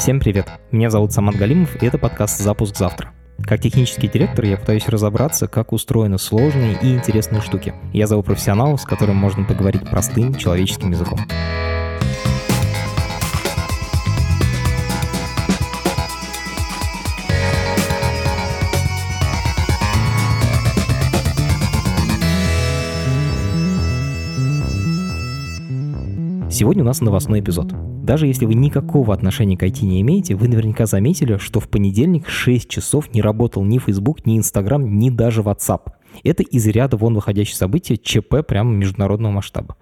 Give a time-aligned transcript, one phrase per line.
[0.00, 0.48] Всем привет!
[0.70, 3.12] Меня зовут Самат Галимов, и это подкаст «Запуск завтра».
[3.44, 7.74] Как технический директор я пытаюсь разобраться, как устроены сложные и интересные штуки.
[7.92, 11.18] Я зову профессионалов, с которыми можно поговорить простым человеческим языком.
[26.60, 27.72] Сегодня у нас новостной эпизод.
[28.04, 32.28] Даже если вы никакого отношения к IT не имеете, вы наверняка заметили, что в понедельник
[32.28, 35.92] 6 часов не работал ни Facebook, ни Instagram, ни даже WhatsApp.
[36.22, 39.76] Это из ряда вон выходящее событие ЧП прямо международного масштаба.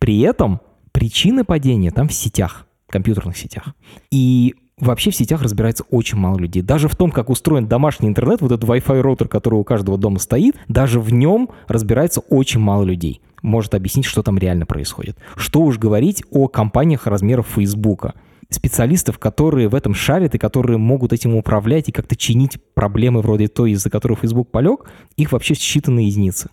[0.00, 3.68] При этом причина падения там в сетях, компьютерных сетях.
[4.10, 6.62] И вообще в сетях разбирается очень мало людей.
[6.62, 10.18] Даже в том, как устроен домашний интернет, вот этот Wi-Fi роутер, который у каждого дома
[10.18, 15.16] стоит, даже в нем разбирается очень мало людей может объяснить, что там реально происходит.
[15.36, 18.14] Что уж говорить о компаниях размеров Фейсбука.
[18.50, 23.48] Специалистов, которые в этом шарят и которые могут этим управлять и как-то чинить проблемы вроде
[23.48, 26.50] той, из-за которой Facebook полег, их вообще считанные единицы.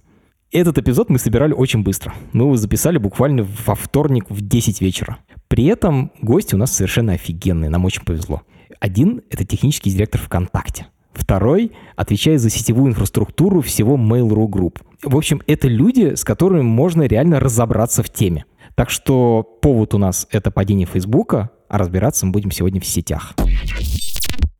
[0.51, 2.13] Этот эпизод мы собирали очень быстро.
[2.33, 5.17] Мы его записали буквально во вторник в 10 вечера.
[5.47, 8.41] При этом гости у нас совершенно офигенные, нам очень повезло.
[8.79, 10.87] Один— это технический директор ВКонтакте.
[11.13, 14.81] Второй отвечает за сетевую инфраструктуру всего Mail.ru Group.
[15.03, 18.45] В общем, это люди, с которыми можно реально разобраться в теме.
[18.75, 23.33] Так что повод у нас— это падение Фейсбука, а разбираться мы будем сегодня в сетях.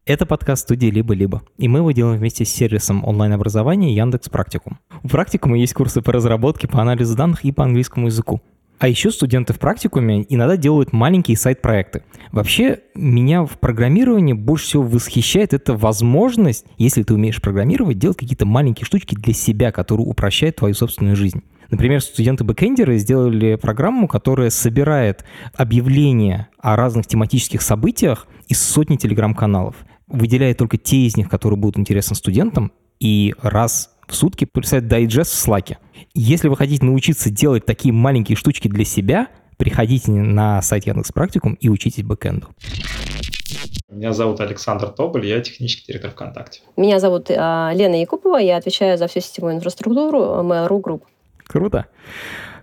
[0.05, 4.79] Это подкаст студии «Либо-либо», и мы его делаем вместе с сервисом онлайн-образования Яндекс Практикум.
[5.03, 8.41] В Практикуме есть курсы по разработке, по анализу данных и по английскому языку.
[8.81, 12.01] А еще студенты в практикуме иногда делают маленькие сайт-проекты.
[12.31, 18.47] Вообще, меня в программировании больше всего восхищает эта возможность, если ты умеешь программировать, делать какие-то
[18.47, 21.43] маленькие штучки для себя, которые упрощают твою собственную жизнь.
[21.69, 29.75] Например, студенты-бэкэндеры сделали программу, которая собирает объявления о разных тематических событиях из сотни телеграм-каналов,
[30.07, 35.33] выделяет только те из них, которые будут интересны студентам, и раз в сутки писать дайджест
[35.33, 35.77] в Slack.
[36.13, 41.53] Если вы хотите научиться делать такие маленькие штучки для себя, приходите на сайт Яндекс Практикум
[41.53, 42.47] и учитесь бэкэнду.
[43.89, 46.62] Меня зовут Александр Тоболь, я технический директор ВКонтакте.
[46.78, 51.01] Меня зовут э, Лена Якупова, я отвечаю за всю сетевую инфраструктуру Mail.ru Group.
[51.45, 51.88] Круто.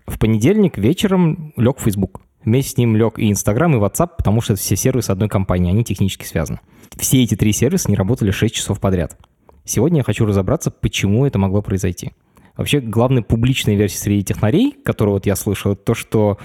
[0.07, 2.23] В понедельник вечером лег Facebook.
[2.45, 5.71] Вместе с ним лег и Инстаграм, и WhatsApp, потому что это все сервисы одной компании,
[5.71, 6.61] они технически связаны.
[6.97, 9.19] Все эти три сервиса не работали 6 часов подряд.
[9.65, 12.13] Сегодня я хочу разобраться, почему это могло произойти.
[12.59, 16.39] Вообще, главная публичная версия среди технарей, которую вот я слышал, это то, что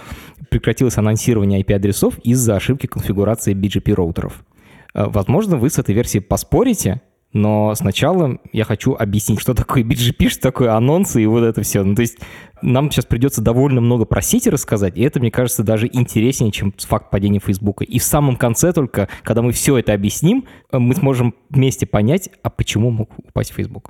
[0.50, 4.46] прекратилось анонсирование IP-адресов из-за ошибки конфигурации BGP-роутеров.
[4.94, 7.02] Э, возможно, вы с этой версией поспорите,
[7.34, 11.84] но сначала я хочу объяснить, что такое BGP, что такое анонсы и вот это все.
[11.84, 12.20] Ну, то есть
[12.62, 16.72] нам сейчас придется довольно много про сети рассказать, и это, мне кажется, даже интереснее, чем
[16.78, 17.86] факт падения Фейсбука.
[17.86, 22.52] И в самом конце только, когда мы все это объясним, мы сможем вместе понять, а
[22.52, 23.90] почему мог упасть Facebook.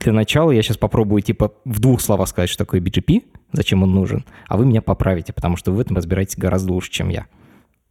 [0.00, 3.22] Для начала я сейчас попробую, типа, в двух словах сказать, что такое BGP,
[3.52, 6.90] зачем он нужен, а вы меня поправите, потому что вы в этом разбираетесь гораздо лучше,
[6.90, 7.26] чем я.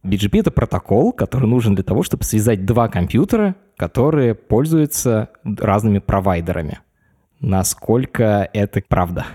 [0.04, 6.80] BGP— это протокол, который нужен для того, чтобы связать два компьютера, которые пользуются разными провайдерами.
[7.40, 9.26] Насколько это правда?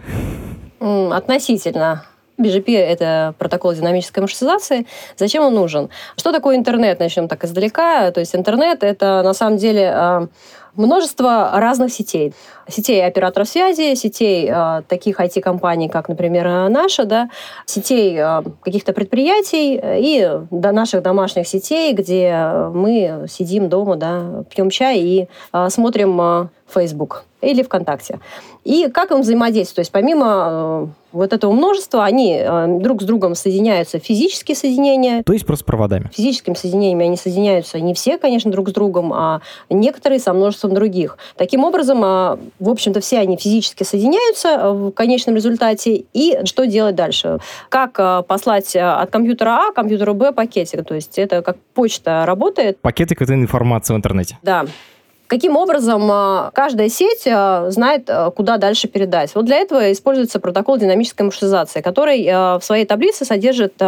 [0.79, 2.03] Относительно.
[2.37, 4.85] BGP— это протокол динамической маршрутизации.
[5.15, 5.89] Зачем он нужен?
[6.17, 6.99] Что такое интернет?
[6.99, 8.11] Начнем так издалека.
[8.11, 10.27] То есть интернет— это на самом деле а,
[10.75, 12.33] множество разных сетей.
[12.67, 17.29] Сетей операторов связи, сетей э, таких IT-компаний, как, например, наша, да,
[17.65, 24.69] сетей э, каких-то предприятий и до наших домашних сетей, где мы сидим дома, да, пьем
[24.69, 28.19] чай и э, смотрим э, Facebook или ВКонтакте.
[28.63, 29.75] И как им взаимодействовать?
[29.75, 35.23] То есть помимо э, вот этого множества, они э, друг с другом соединяются, физические соединения.
[35.23, 36.09] То есть просто проводами.
[36.13, 41.17] Физическими соединениями они соединяются не все, конечно, друг с другом, а некоторые со множеством других.
[41.37, 46.05] Таким образом, э, в общем-то, все они физически соединяются в конечном результате.
[46.13, 47.39] И что делать дальше?
[47.69, 50.85] Как послать от компьютера А к компьютеру Б пакетик?
[50.85, 52.79] То есть это как почта работает.
[52.81, 54.37] Пакетик— это информация в интернете.
[54.41, 54.65] Да.
[55.27, 59.33] Каким образом а, каждая сеть а, знает, а, куда дальше передать?
[59.33, 63.81] Вот для этого используется протокол динамической маршрутизации, который в своей таблице содержит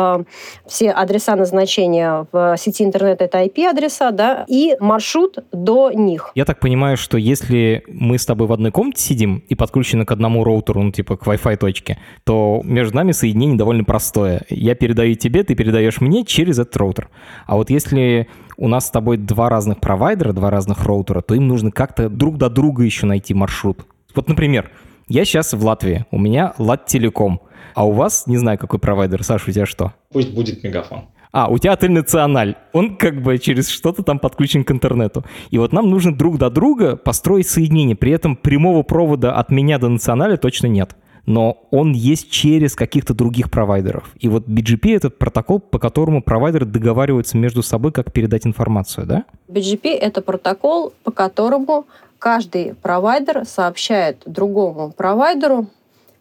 [0.65, 6.31] все адреса назначения в сети интернета, это IP-адреса, да, и маршрут до них.
[6.35, 10.11] Я так понимаю, что если мы с тобой в одной комнате сидим и подключены к
[10.11, 14.41] одному роутеру, ну, типа к Wi-Fi точке, то между нами соединение довольно простое.
[14.49, 17.09] Я передаю тебе, ты передаешь мне через этот роутер.
[17.45, 21.47] А вот если у нас с тобой два разных провайдера, два разных роутера, то им
[21.47, 23.85] нужно как-то друг до друга еще найти маршрут.
[24.15, 24.71] Вот, например,
[25.07, 27.41] я сейчас в Латвии, у меня Латтелеком,
[27.75, 29.93] а у вас, не знаю, какой провайдер, Саша, у тебя что?
[30.11, 31.05] Пусть будет Мегафон.
[31.31, 32.55] А, у тебя отель «Националь».
[32.73, 35.23] Он как бы через что-то там подключен к интернету.
[35.51, 37.95] И вот нам нужно друг до друга построить соединение.
[37.95, 40.95] При этом прямого провода от меня до «Националя» точно нет
[41.27, 44.09] но он есть через каких-то других провайдеров.
[44.17, 49.25] И вот BGP— это протокол, по которому провайдеры договариваются между собой, как передать информацию, да?
[49.49, 51.85] BGP— это протокол, по которому
[52.17, 55.67] каждый провайдер сообщает другому провайдеру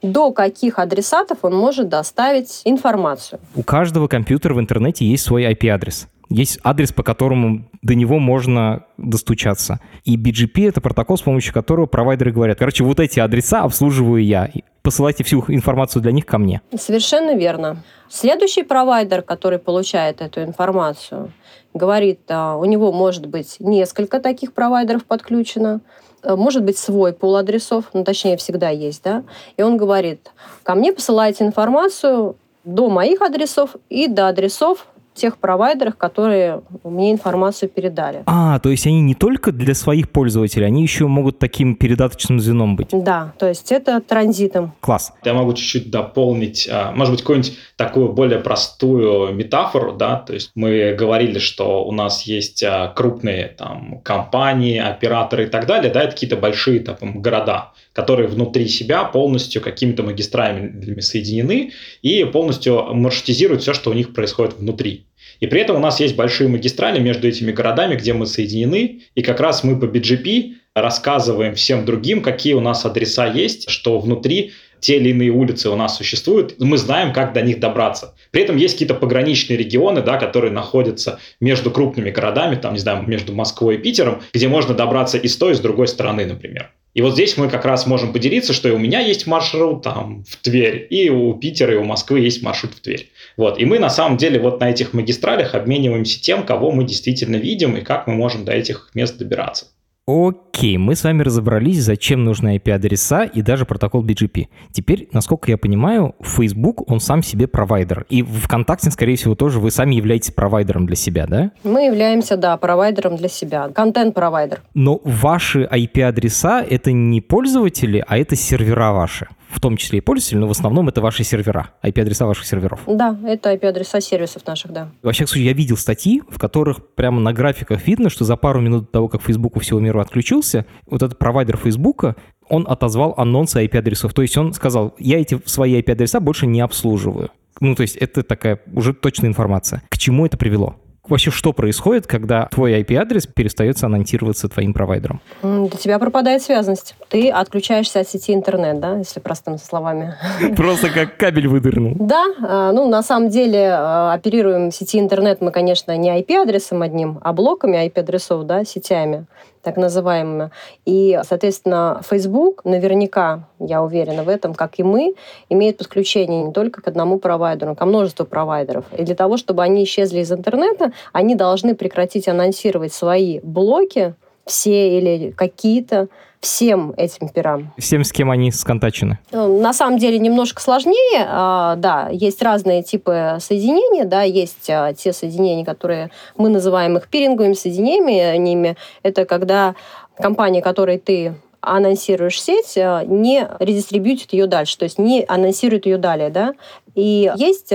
[0.03, 3.41] до каких адресатов он может доставить информацию.
[3.55, 6.09] У каждого компьютера в интернете есть свой IP-адрес.
[6.29, 9.81] Есть адрес, по которому до него можно достучаться.
[10.05, 14.51] И BGP— это протокол, с помощью которого провайдеры говорят, короче, вот эти адреса обслуживаю я.
[14.83, 16.61] Посылайте всю информацию для них ко мне.
[16.77, 17.83] Совершенно верно.
[18.09, 21.33] Следующий провайдер, который получает эту информацию,
[21.75, 25.81] говорит, а, у него может быть несколько таких провайдеров подключено,
[26.27, 29.23] Э, может быть свой пул адресов, ну, точнее, всегда есть, да,
[29.57, 30.33] и он говорит,
[30.65, 37.69] ко мне посылайте информацию до моих адресов и до адресов тех провайдерах, которые мне информацию
[37.69, 38.23] передали.
[38.27, 42.77] А, то есть они не только для своих пользователей, они еще могут таким передаточным звеном
[42.77, 42.89] быть.
[42.93, 44.73] Да, то есть это транзитом.
[44.81, 45.13] Класс.
[45.25, 50.53] Я могу чуть-чуть дополнить, а, может быть, какую-нибудь такую более простую метафору, да, то есть
[50.55, 56.03] мы говорили, что у нас есть а, крупные там компании, операторы и так далее, да,
[56.03, 61.73] это какие-то большие там города, которые внутри себя полностью какими-то магистралями соединены
[62.03, 65.07] и полностью маршрутизируют все, что у них происходит внутри.
[65.41, 69.23] И при этом у нас есть большие магистрали между этими городами, где мы соединены, и
[69.23, 74.53] как раз мы по BGP рассказываем всем другим, какие у нас адреса есть, что внутри
[74.79, 78.15] те или иные улицы у нас существуют, мы знаем, как до них добраться.
[78.31, 83.05] При этом есть какие-то пограничные регионы, да, которые находятся между крупными городами, там, не знаю,
[83.07, 86.73] между Москвой и Питером, где можно добраться и с той, и с другой стороны, например.
[86.97, 90.25] И вот здесь мы как раз можем поделиться, что и у меня есть маршрут там
[90.27, 93.11] в Тверь, и у Питера, и у Москвы есть маршрут в Тверь.
[93.37, 93.61] Вот.
[93.61, 97.77] И мы на самом деле вот на этих магистралях обмениваемся тем, кого мы действительно видим
[97.77, 99.67] и как мы можем до этих мест добираться.
[100.09, 104.47] Окей, мы с вами разобрались, зачем нужны IP-адреса и даже протокол BGP.
[104.71, 108.07] Теперь, насколько я понимаю, Facebook, он сам себе провайдер.
[108.09, 111.51] И ВКонтакте, скорее всего, тоже вы сами являетесь провайдером для себя, да?
[111.65, 113.69] Мы являемся, да, провайдером для себя.
[113.71, 114.63] Контент-провайдер.
[114.75, 120.39] Но ваши IP-адреса— это не пользователи, а это сервера ваши в том числе и пользователи,
[120.39, 122.81] но в основном это ваши сервера, IP-адреса ваших серверов.
[122.87, 124.91] Да, это IP-адреса сервисов наших, да.
[125.03, 128.61] Во всяком случае, я видел статьи, в которых прямо на графиках видно, что за пару
[128.61, 132.17] минут до того, как Facebook у всего мира отключился, вот этот провайдер Facebook,
[132.49, 134.15] он отозвал анонсы IP-адресов.
[134.15, 137.31] То есть он сказал, я эти свои IP-адреса больше не обслуживаю.
[137.61, 139.83] Ну, то есть это такая уже точная информация.
[139.89, 140.77] К чему это привело?
[141.09, 145.21] Вообще, что происходит, когда твой IP-адрес перестает анонсироваться твоим провайдером?
[145.43, 146.95] Для тебя пропадает связность.
[147.09, 150.15] Ты отключаешься от сети интернет, да, если простыми словами.
[150.57, 151.95] Просто как кабель выдернул.
[151.99, 156.83] Да, а, ну, на самом деле, а, оперируем в сети интернет мы, конечно, не IP-адресом
[156.83, 159.27] одним, а блоками IP-адресов, да, сетями
[159.67, 160.51] так называемыми.
[160.85, 165.15] И, соответственно, Facebook наверняка, я уверена в этом, как и мы,
[165.49, 168.85] имеет подключение не только к одному провайдеру, а к множеству провайдеров.
[168.97, 174.15] И для того, чтобы они исчезли из интернета, они должны прекратить анонсировать свои блоки,
[174.47, 176.09] все или какие-то,
[176.41, 177.73] всем этим пирам.
[177.77, 179.19] Всем, с кем они сконтачены?
[179.33, 181.27] Ну, на самом деле немножко сложнее.
[181.29, 184.05] А, да, есть разные типы соединения.
[184.05, 188.77] Да, есть а, те соединения, которые мы называем их пиринговыми соединениями.
[189.03, 189.75] Это когда
[190.17, 195.99] компания, которой ты анонсируешь сеть, а, не редистрибьютит ее дальше, то есть не анонсирует ее
[195.99, 196.55] далее, да.
[196.95, 197.75] И есть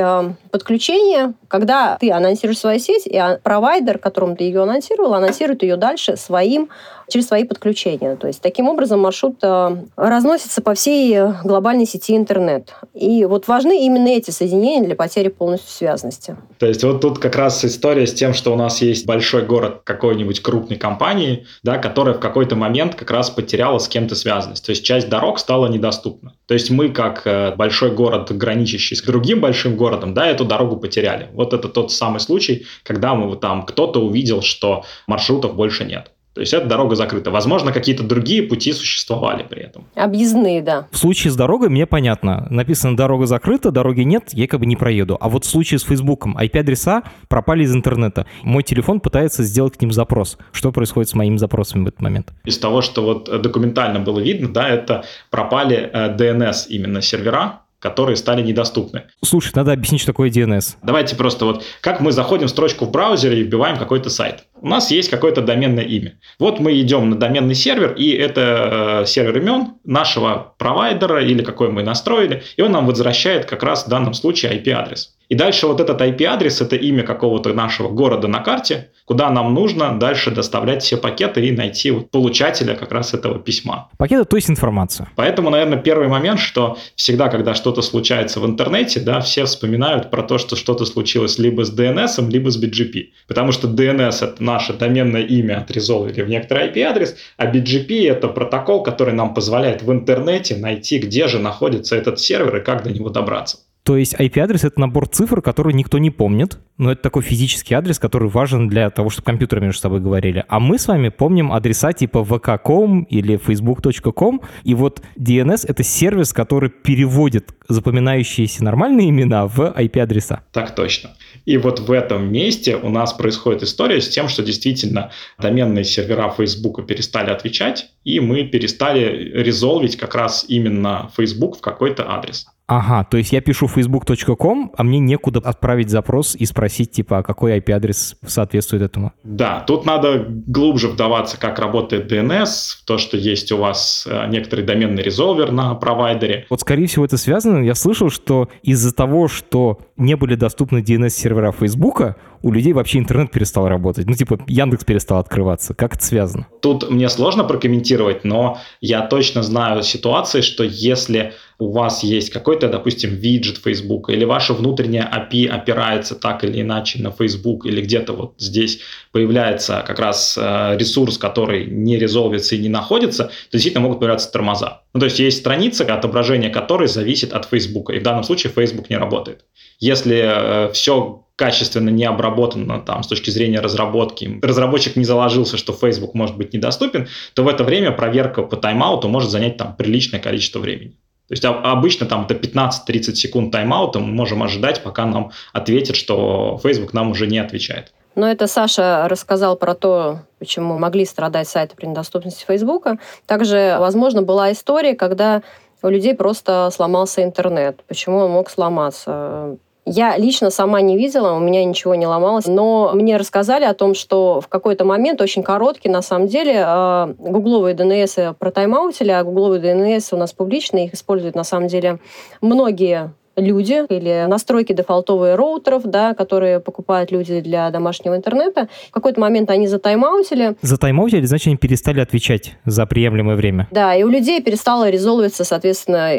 [0.50, 6.18] подключение, когда ты анонсируешь свою сеть, и провайдер, которому ты ее анонсировал, анонсирует ее дальше
[6.18, 6.70] своим
[7.12, 8.16] через свои подключения.
[8.16, 12.74] То есть таким образом маршрут э, разносится по всей глобальной сети интернет.
[12.94, 16.38] И вот важны именно эти соединения для потери полностью связности.
[16.58, 19.82] То есть вот тут как раз история с тем, что у нас есть большой город
[19.84, 24.66] какой-нибудь крупной компании, да, которая в какой-то момент как раз потеряла с кем-то связанность.
[24.66, 26.34] То есть часть дорог стала недоступна.
[26.48, 30.78] То есть мы как э, большой город, граничащий с другим большим городом, да, эту дорогу
[30.78, 31.30] потеряли.
[31.34, 36.12] Вот это тот самый случай, когда мы там кто-то увидел, что маршрутов больше нет.
[36.34, 37.30] То есть эта дорога закрыта.
[37.30, 39.86] Возможно, какие-то другие пути существовали при этом.
[39.96, 40.88] Объездные, да.
[40.92, 42.48] В случае с дорогой мне понятно.
[42.50, 45.18] Написано «дорога закрыта», дороги нет, я как бы не проеду.
[45.20, 48.26] А вот в случае с Фейсбуком IP-адреса пропали из интернета.
[48.44, 50.38] Мой телефон пытается сделать к ним запрос.
[50.54, 52.34] Что происходит с моими запросами в этот момент?
[52.46, 58.16] Из того, что вот документально было видно, да, это пропали DNS э, именно сервера, которые
[58.16, 59.04] стали недоступны.
[59.24, 60.76] Слушай, надо объяснить, что такое DNS.
[60.84, 64.46] Давайте просто вот, как мы заходим в строчку в браузере и вбиваем какой-то сайт.
[64.62, 66.20] У нас есть какое-то доменное имя.
[66.38, 71.70] Вот мы идем на доменный сервер, и это э, сервер имен нашего провайдера или какой
[71.70, 75.16] мы настроили, и он нам возвращает как раз в данном случае IP-адрес.
[75.32, 79.98] И дальше вот этот IP-адрес– это имя какого-то нашего города на карте, куда нам нужно
[79.98, 83.90] дальше доставлять все пакеты и найти вот получателя как раз этого письма.
[83.98, 85.08] Пакеты, то есть информацию.
[85.16, 90.22] Поэтому, наверное, первый момент, что всегда, когда что-то случается в интернете, да, все вспоминают про
[90.22, 93.12] то, что что-то случилось либо с DNS, либо с BGP.
[93.30, 98.84] Потому что DNS– это наше доменное имя отрезолвили в некоторый IP-адрес, а BGP– это протокол,
[98.84, 103.08] который нам позволяет в интернете найти, где же находится этот сервер и как до него
[103.08, 103.60] добраться.
[103.84, 107.98] То есть IP-адрес— это набор цифр, который никто не помнит, но это такой физический адрес,
[107.98, 110.46] который важен для того, чтобы компьютеры между собой говорили.
[110.48, 116.32] А мы с вами помним адреса типа vk.com или facebook.com, и вот DNS— это сервис,
[116.32, 120.44] который переводит запоминающиеся нормальные имена в IP-адреса.
[120.52, 121.12] Так точно.
[121.46, 126.30] И вот в этом месте у нас происходит история с тем, что действительно доменные сервера
[126.30, 132.48] Facebook перестали отвечать, и мы перестали резолвить как раз именно Facebook в какой-то адрес.
[132.74, 137.24] Ага, то есть я пишу facebook.com, а мне некуда отправить запрос и спросить, типа, а
[137.24, 139.12] какой IP-адрес соответствует этому?
[139.26, 142.48] Да, тут надо глубже вдаваться, как работает DNS,
[142.86, 146.46] то, что есть у вас э, некоторый доменный резолвер на провайдере.
[146.50, 147.62] Вот, скорее всего, это связано.
[147.62, 153.32] Я слышал, что из-за того, что не были доступны DNS-сервера Facebook, у людей вообще интернет
[153.32, 154.08] перестал работать.
[154.08, 155.74] Ну, типа, Яндекс перестал открываться.
[155.74, 156.48] Как это связано?
[156.62, 162.70] Тут мне сложно прокомментировать, но я точно знаю ситуации, что если у вас есть какой-то,
[162.70, 168.14] допустим, виджет Facebook, или ваша внутренняя API опирается так или иначе на Facebook, или где-то
[168.14, 168.80] вот здесь
[169.12, 174.32] появляется как раз э, ресурс, который не резолвится и не находится, то действительно могут появляться
[174.32, 174.82] тормоза.
[174.94, 178.90] Ну, то есть есть страница, отображение которой зависит от Facebook, и в данном случае Facebook
[178.90, 179.46] не работает.
[179.80, 185.74] Если э, все качественно не обработано там, с точки зрения разработки, разработчик не заложился, что
[185.74, 190.20] Facebook может быть недоступен, то в это время проверка по тайм-ауту может занять там приличное
[190.20, 190.92] количество времени.
[191.30, 196.60] То есть обычно там до 15-30 секунд тайм-аута мы можем ожидать, пока нам ответят, что
[196.62, 197.92] Facebook нам уже не отвечает.
[198.14, 203.00] Но это Саша рассказал про то, почему могли страдать сайты при недоступности Фейсбука.
[203.26, 205.42] Также, возможно, была история, когда
[205.82, 207.80] у людей просто сломался интернет.
[207.88, 209.58] Почему он мог сломаться?
[209.86, 213.96] Я лично сама не видела, у меня ничего не ломалось, но мне рассказали о том,
[213.96, 219.62] что в какой-то момент, очень короткий, на самом деле, а, гугловые DNS протаймаутили, а гугловые
[219.62, 221.98] DNS у нас публичные, их используют на самом деле
[222.42, 228.68] многие люди или настройки дефолтовые роутеров, да, которые покупают люди для домашнего интернета.
[228.90, 230.56] В какой-то момент они затаймаутили.
[230.62, 233.68] Затаймаутили, значит, они перестали отвечать за приемлемое время.
[233.72, 236.12] Да, и у людей перестало резолвиться, соответственно,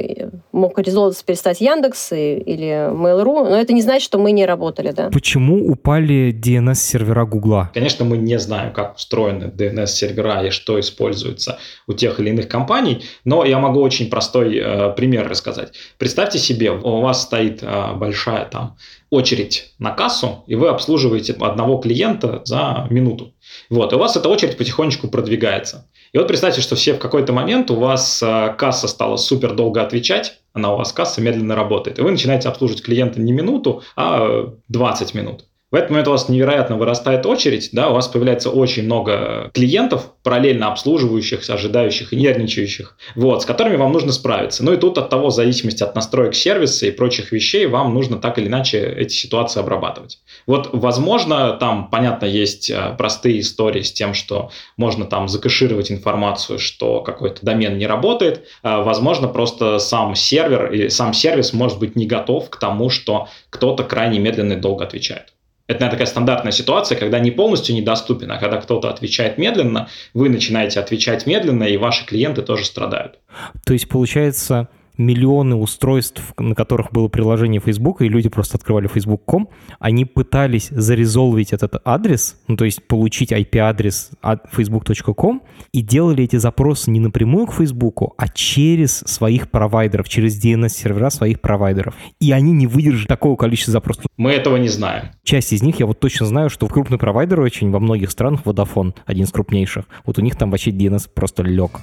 [0.52, 5.10] мог резолвиться перестать Яндекс или Mail.ru, но это не значит, что мы не работали, да.
[5.10, 7.70] Почему упали DNS-сервера Гугла?
[7.74, 13.04] Конечно, мы не знаем, как устроены DNS-сервера и что используется у тех или иных компаний,
[13.24, 15.72] но я могу очень простой э, пример рассказать.
[15.98, 18.76] Представьте себе, у вас стоит а, большая там
[19.10, 23.34] очередь на кассу, и вы обслуживаете одного клиента за минуту.
[23.68, 25.88] Вот, и у вас эта очередь потихонечку продвигается.
[26.12, 29.82] И вот представьте, что все в какой-то момент у вас а, касса стала супер долго
[29.82, 34.52] отвечать, она у вас касса медленно работает, и вы начинаете обслуживать клиента не минуту, а
[34.68, 35.44] 20 минут.
[35.72, 40.12] В этот момент у вас невероятно вырастает очередь, да, у вас появляется очень много клиентов,
[40.22, 44.62] параллельно обслуживающих, ожидающих и нервничающих, вот, с которыми вам нужно справиться.
[44.62, 48.18] Ну и тут от того, в зависимости от настроек сервиса и прочих вещей, вам нужно
[48.18, 50.20] так или иначе эти ситуации обрабатывать.
[50.46, 56.58] Вот, возможно, там, понятно, есть э, простые истории с тем, что можно там закэшировать информацию,
[56.58, 58.44] что какой-то домен не работает.
[58.62, 63.28] Э, возможно, просто сам сервер или сам сервис может быть не готов к тому, что
[63.48, 65.32] кто-то крайне медленно и долго отвечает.
[65.68, 70.28] Это наверное, такая стандартная ситуация, когда не полностью недоступен, а когда кто-то отвечает медленно, вы
[70.28, 73.18] начинаете отвечать медленно, и ваши клиенты тоже страдают.
[73.64, 74.68] То есть, получается,
[75.02, 81.52] миллионы устройств, на которых было приложение Facebook, и люди просто открывали facebook.com, они пытались зарезолвить
[81.52, 85.42] этот адрес, ну, то есть получить IP-адрес от facebook.com,
[85.72, 91.40] и делали эти запросы не напрямую к Facebook, а через своих провайдеров, через DNS-сервера своих
[91.40, 91.94] провайдеров.
[92.20, 94.06] И они не выдержали такого количества запросов.
[94.16, 95.10] Мы этого не знаем.
[95.24, 98.94] Часть из них я вот точно знаю, что крупный провайдер очень во многих странах, Vodafone,
[99.06, 101.80] один из крупнейших, вот у них там вообще DNS просто лег.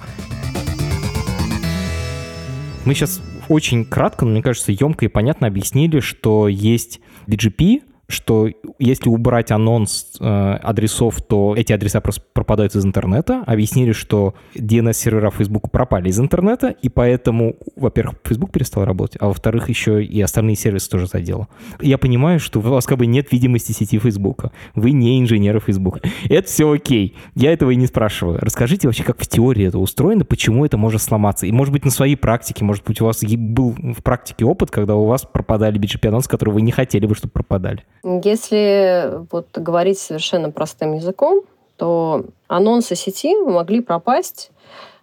[2.84, 8.48] Мы сейчас очень кратко, но мне кажется, емко и понятно объяснили, что есть BGP, что
[8.78, 13.42] если убрать анонс э, адресов, то эти адреса просто пропадают из интернета.
[13.46, 19.68] Объяснили, что DNS-сервера Facebook пропали из интернета, и поэтому, во-первых, Facebook перестал работать, а во-вторых,
[19.68, 21.48] еще и остальные сервисы тоже задело.
[21.80, 24.46] Я понимаю, что у вас как бы нет видимости сети Facebook.
[24.74, 26.00] Вы не инженеры Facebook.
[26.28, 27.16] Это все окей.
[27.34, 28.38] Я этого и не спрашиваю.
[28.40, 31.46] Расскажите вообще, как в теории это устроено, почему это может сломаться.
[31.46, 34.94] И, может быть, на своей практике, может быть, у вас был в практике опыт, когда
[34.94, 37.84] у вас пропадали BGP-анонсы, которые вы не хотели бы, чтобы пропадали.
[38.02, 41.42] Если вот говорить совершенно простым языком,
[41.76, 44.50] то анонсы сети могли пропасть,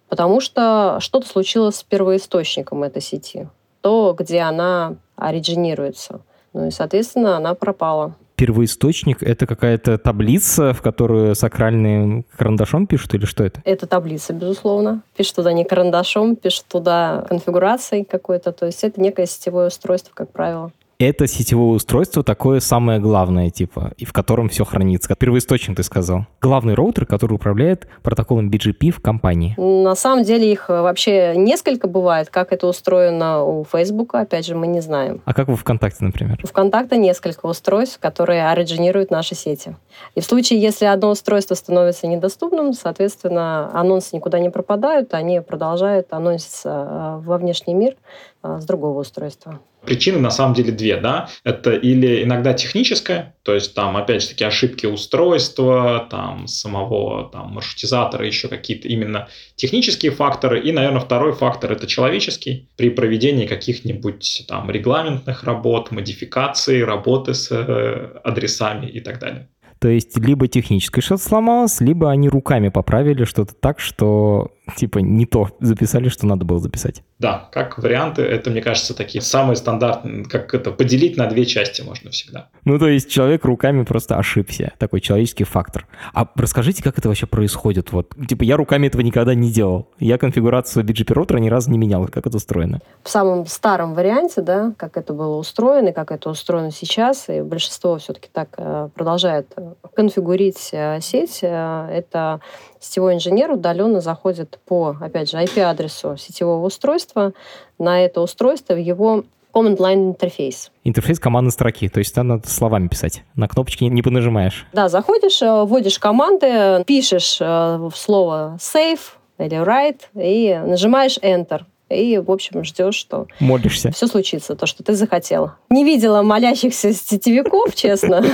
[0.08, 3.48] потому что что-то случилось с первоисточником этой сети,
[3.80, 6.20] то, где она оригинируется.
[6.52, 8.14] Ну и, соответственно, она пропала.
[8.36, 13.60] Первоисточник— это какая-то таблица, в которую сакральным карандашом пишут, или что это?
[13.64, 15.02] Это таблица, безусловно.
[15.16, 18.52] Пишут туда не карандашом, пишут туда конфигурацией какой-то.
[18.52, 23.92] То есть это некое сетевое устройство, как правило это сетевое устройство такое самое главное, типа,
[23.98, 25.14] и в котором все хранится.
[25.14, 26.26] Первоисточник, ты сказал.
[26.40, 29.54] Главный роутер, который управляет протоколом BGP в компании.
[29.56, 32.30] На самом деле их вообще несколько бывает.
[32.30, 35.22] Как это устроено у Facebook, опять же, мы не знаем.
[35.24, 36.40] А как вы ВКонтакте, например?
[36.42, 39.76] У ВКонтакте несколько устройств, которые оригинируют наши сети.
[40.16, 46.12] И в случае, если одно устройство становится недоступным, соответственно, анонсы никуда не пропадают, они продолжают
[46.12, 47.94] анонситься э, во внешний мир
[48.37, 49.60] э, с другого устройства.
[49.84, 51.28] Причины на самом деле две, да.
[51.44, 57.52] Это или иногда техническая, то есть там опять же таки ошибки устройства, там самого там
[57.52, 60.60] маршрутизатора, еще какие-то именно технические факторы.
[60.60, 67.50] И, наверное, второй фактор это человеческий при проведении каких-нибудь там регламентных работ, модификации, работы с
[67.50, 69.48] э, адресами и так далее.
[69.80, 75.26] То есть либо техническое что-то сломалось, либо они руками поправили что-то так, что типа не
[75.26, 77.02] то записали, что надо было записать.
[77.18, 81.82] Да, как варианты, это, мне кажется, такие самые стандартные, как это, поделить на две части
[81.82, 82.48] можно всегда.
[82.64, 85.86] Ну, то есть человек руками просто ошибся, такой человеческий фактор.
[86.14, 87.92] А расскажите, как это вообще происходит?
[87.92, 89.88] Вот, типа, я руками этого никогда не делал.
[89.98, 92.06] Я конфигурацию BGP роутера ни разу не менял.
[92.06, 92.80] Как это устроено?
[93.02, 97.42] В самом старом варианте, да, как это было устроено, и как это устроено сейчас, и
[97.42, 102.40] большинство все-таки так э, продолжает э, конфигурить э, сеть, это
[102.80, 107.32] сетевой инженер удаленно заходит по, опять же, IP-адресу сетевого устройства
[107.78, 110.70] на это устройство в его Command Line интерфейс.
[110.84, 113.24] Интерфейс командной строки, то есть там надо словами писать.
[113.34, 114.66] На кнопочки не понажимаешь.
[114.72, 119.00] Да, заходишь, э, вводишь команды, пишешь э, слово save
[119.38, 123.90] или write и нажимаешь Enter и, в общем, ждешь, что Молишься.
[123.90, 125.52] все случится, то, что ты захотел.
[125.70, 128.24] Не видела молящихся сетевиков, честно.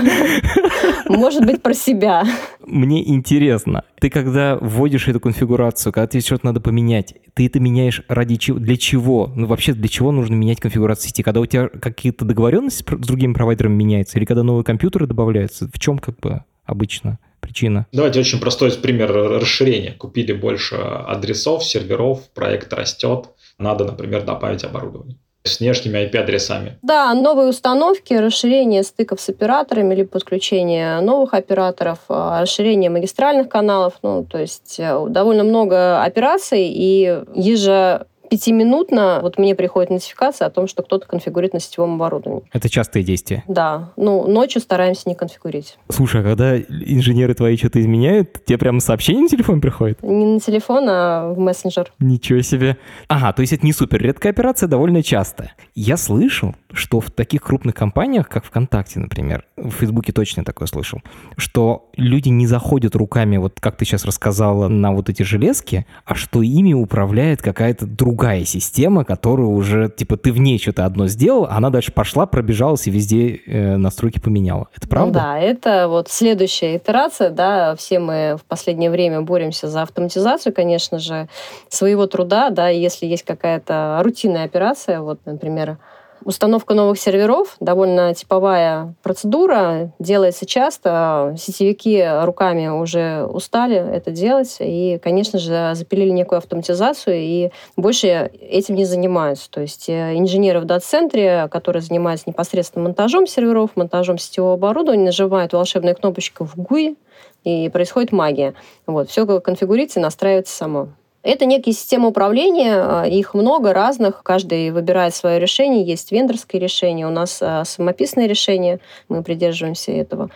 [1.08, 2.24] Может быть, про себя.
[2.66, 8.02] Мне интересно, ты когда вводишь эту конфигурацию, когда тебе что-то надо поменять, ты это меняешь
[8.08, 8.58] ради чего?
[8.58, 9.30] Для чего?
[9.34, 11.22] Ну, вообще, для чего нужно менять конфигурацию сети?
[11.22, 14.18] Когда у тебя какие-то договоренности с другими провайдерами меняются?
[14.18, 15.68] Или когда новые компьютеры добавляются?
[15.72, 17.18] В чем как бы обычно?
[17.44, 17.86] причина?
[17.92, 19.92] Давайте очень простой пример расширения.
[19.92, 23.26] Купили больше адресов, серверов, проект растет,
[23.58, 26.78] надо, например, добавить оборудование с внешними IP-адресами.
[26.80, 33.94] Да, новые установки, расширение стыков с операторами или подключение новых операторов, а, расширение магистральных каналов.
[34.02, 40.50] Ну, то есть э, довольно много операций, и ежа пятиминутно вот мне приходит нотификация о
[40.50, 42.44] том, что кто-то конфигурирует на сетевом оборудовании.
[42.52, 43.44] Это частые действия?
[43.48, 43.92] Да.
[43.96, 45.78] Ну, ночью стараемся не конфигурить.
[45.88, 50.02] Слушай, а когда инженеры твои что-то изменяют, тебе прямо сообщение на телефон приходит?
[50.02, 51.92] Не на телефон, а в мессенджер.
[51.98, 52.76] Ничего себе.
[53.08, 55.54] Ага, то есть это не супер редкая операция, довольно частая.
[55.74, 61.00] Я слышал, что в таких крупных компаниях, как ВКонтакте, например, в Фейсбуке точно такое слышал,
[61.36, 66.14] что люди не заходят руками, вот как ты сейчас рассказала, на вот эти железки, а
[66.14, 71.08] что ими управляет какая-то другая другая система, которую уже, типа, ты в ней что-то одно
[71.08, 74.68] сделал, она дальше пошла, пробежалась и везде э, настройки поменяла.
[74.74, 75.18] Это правда?
[75.18, 80.54] Ну да, это вот следующая итерация, да, все мы в последнее время боремся за автоматизацию,
[80.54, 81.28] конечно же,
[81.68, 85.76] своего труда, да, если есть какая-то рутинная операция, вот, например,
[86.24, 91.34] Установка новых серверов довольно типовая процедура, делается часто.
[91.38, 98.74] Сетевики руками уже устали это делать и, конечно же, запилили некую автоматизацию и больше этим
[98.76, 99.50] не занимаются.
[99.50, 105.52] То есть э, инженеры в дата-центре, которые занимаются непосредственно монтажом серверов, монтажом сетевого оборудования, нажимают
[105.52, 106.96] волшебную кнопочку в GUI,
[107.44, 108.54] и происходит магия.
[108.86, 110.88] Вот, все конфигурируется и настраивается само.
[111.24, 117.06] Это некие системы управления, а, их много разных, каждый выбирает свое решение, есть вендорское решение,
[117.06, 120.28] у нас а, самописное решение, мы придерживаемся этого.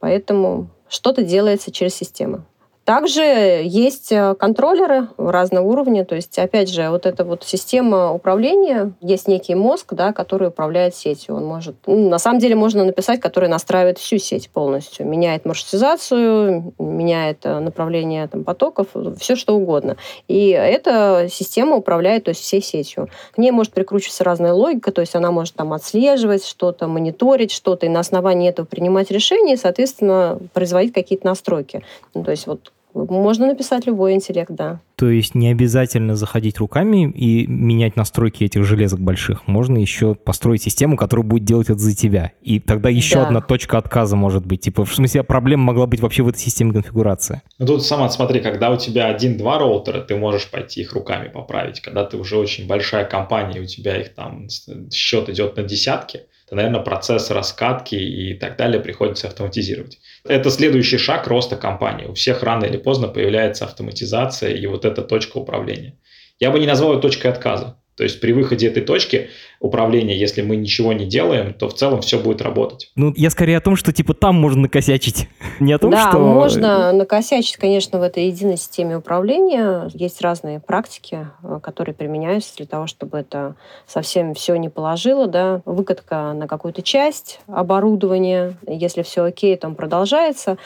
[0.00, 2.44] Поэтому что-то делается через системы.
[2.84, 3.22] Также
[3.64, 9.26] есть э, контроллеры разного уровня, то есть, опять же, вот эта вот система управления, есть
[9.26, 11.36] некий мозг, да, который управляет сетью.
[11.36, 16.74] Он может, ну, на самом деле можно написать, который настраивает всю сеть полностью, меняет маршрутизацию,
[16.78, 19.96] меняет э, направление там, потоков, все что угодно.
[20.28, 23.08] И эта система управляет то есть, всей сетью.
[23.32, 27.86] К ней может прикручиваться разная логика, то есть она может там отслеживать что-то, мониторить что-то,
[27.86, 31.82] и на основании этого принимать решения, и, соответственно, производить какие-то настройки.
[32.12, 34.80] Ну, то есть вот можно написать любой интеллект, да.
[34.96, 39.48] То есть не обязательно заходить руками и менять настройки этих железок больших.
[39.48, 42.32] Можно еще построить систему, которая будет делать это за тебя.
[42.42, 43.26] И тогда еще да.
[43.26, 44.60] одна точка отказа может быть.
[44.60, 47.42] Типа, в смысле, проблема могла быть вообще в этой системе конфигурации.
[47.58, 51.80] Ну тут сама смотри, когда у тебя один-два роутера, ты можешь пойти их руками поправить.
[51.80, 54.46] Когда ты уже очень большая компания, у тебя их там
[54.92, 56.20] счет идет на десятки,
[56.54, 59.98] наверное, процесс раскатки и так далее приходится автоматизировать.
[60.24, 62.06] Это следующий шаг роста компании.
[62.06, 65.98] У всех рано или поздно появляется автоматизация и вот эта точка управления.
[66.40, 67.78] Я бы не назвал ее точкой отказа.
[67.96, 69.28] То есть при выходе этой точки
[69.60, 72.90] управления, если мы ничего не делаем, то в целом все будет работать.
[72.96, 75.28] Ну, я скорее о том, что типа там можно накосячить.
[75.60, 76.18] Не о том, да, что...
[76.18, 79.88] можно накосячить, конечно, в этой единой системе управления.
[79.94, 83.54] Есть разные практики, э, которые применяются для того, чтобы это
[83.86, 85.26] совсем все не положило.
[85.26, 85.62] Да?
[85.64, 88.56] Выкатка на какую-то часть оборудования.
[88.66, 90.58] Если все окей, то он продолжается.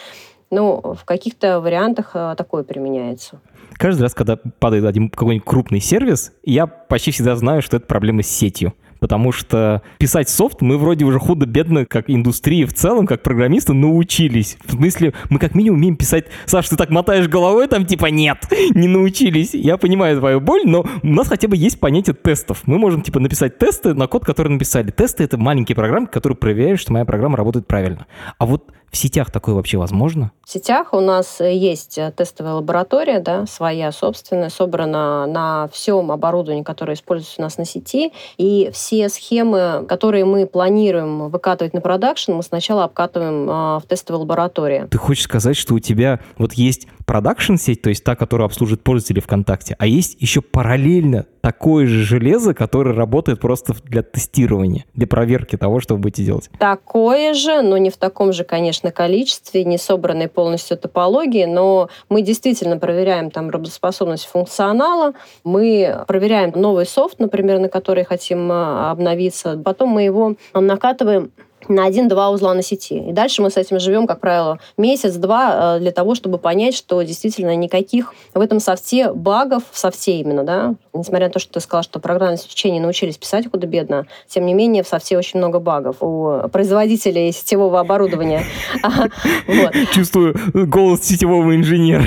[0.50, 3.40] Ну, в каких-то вариантах э, такое применяется
[3.78, 8.22] каждый раз, когда падает один какой-нибудь крупный сервис, я почти всегда знаю, что это проблема
[8.22, 8.74] с сетью.
[9.00, 14.58] Потому что писать софт мы вроде уже худо-бедно, как индустрия в целом, как программисты, научились.
[14.64, 16.26] В смысле, мы как минимум умеем писать...
[16.46, 18.38] Саш, ты так мотаешь головой, там типа нет,
[18.74, 19.54] не научились.
[19.54, 22.62] Я понимаю твою боль, но у нас хотя бы есть понятие тестов.
[22.66, 24.90] Мы можем типа написать тесты на код, который написали.
[24.90, 28.06] Тесты— это маленькие программы, которые проверяют, что моя программа работает правильно.
[28.38, 30.32] А вот в сетях такое вообще возможно?
[30.44, 36.10] В сетях у нас э, есть э, тестовая лаборатория, да, своя собственная, собрана на всем
[36.10, 38.12] оборудовании, которое используется у нас на сети.
[38.38, 44.20] И все схемы, которые мы планируем выкатывать на продакшн, мы сначала обкатываем а, в тестовой
[44.22, 44.86] лаборатории.
[44.90, 49.22] Ты хочешь сказать, что у тебя вот есть продакшн-сеть, то есть та, которая обслуживает пользователей
[49.22, 55.56] ВКонтакте, а есть еще параллельно такое же железо, которое работает просто для тестирования, для проверки
[55.56, 56.50] того, что вы будете делать?
[56.58, 62.20] Такое же, но не в таком же, конечно, количестве, не собранной полностью топологии, но мы
[62.20, 69.56] действительно проверяем там работоспособность функционала, мы проверяем новый софт, например, на который хотим а, обновиться,
[69.56, 71.30] потом мы его накатываем
[71.68, 72.98] на один-два узла на сети.
[73.08, 77.00] И дальше мы с этим живем, как правило, месяц-два э, для того, чтобы понять, что
[77.02, 81.60] действительно никаких в этом софте багов, в софте именно, да, несмотря на то, что ты
[81.60, 85.96] сказал, что программное обеспечение научились писать худо-бедно, тем не менее в софте очень много багов
[86.00, 88.44] у производителей сетевого оборудования.
[89.92, 92.04] Чувствую голос сетевого инженера.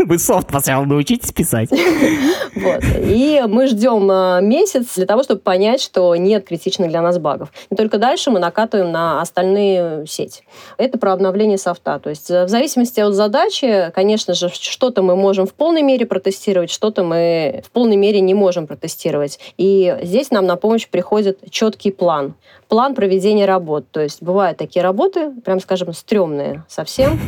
[0.00, 1.70] Вы софт сначала научитесь писать.
[2.54, 7.50] И мы ждем э, месяц для того, чтобы понять, что нет критичных для нас багов.
[7.70, 10.42] И только дальше мы накатываем накатываем на остальные сети.
[10.78, 11.98] Это про обновление софта.
[11.98, 16.06] То есть э, в зависимости от задачи, конечно же, что-то мы можем в полной мере
[16.06, 19.38] протестировать, что-то мы в полной мере не можем протестировать.
[19.56, 22.34] И здесь нам на помощь приходит четкий план
[22.74, 23.84] план проведения работ.
[23.92, 27.20] То есть бывают такие работы, прям скажем, стрёмные совсем.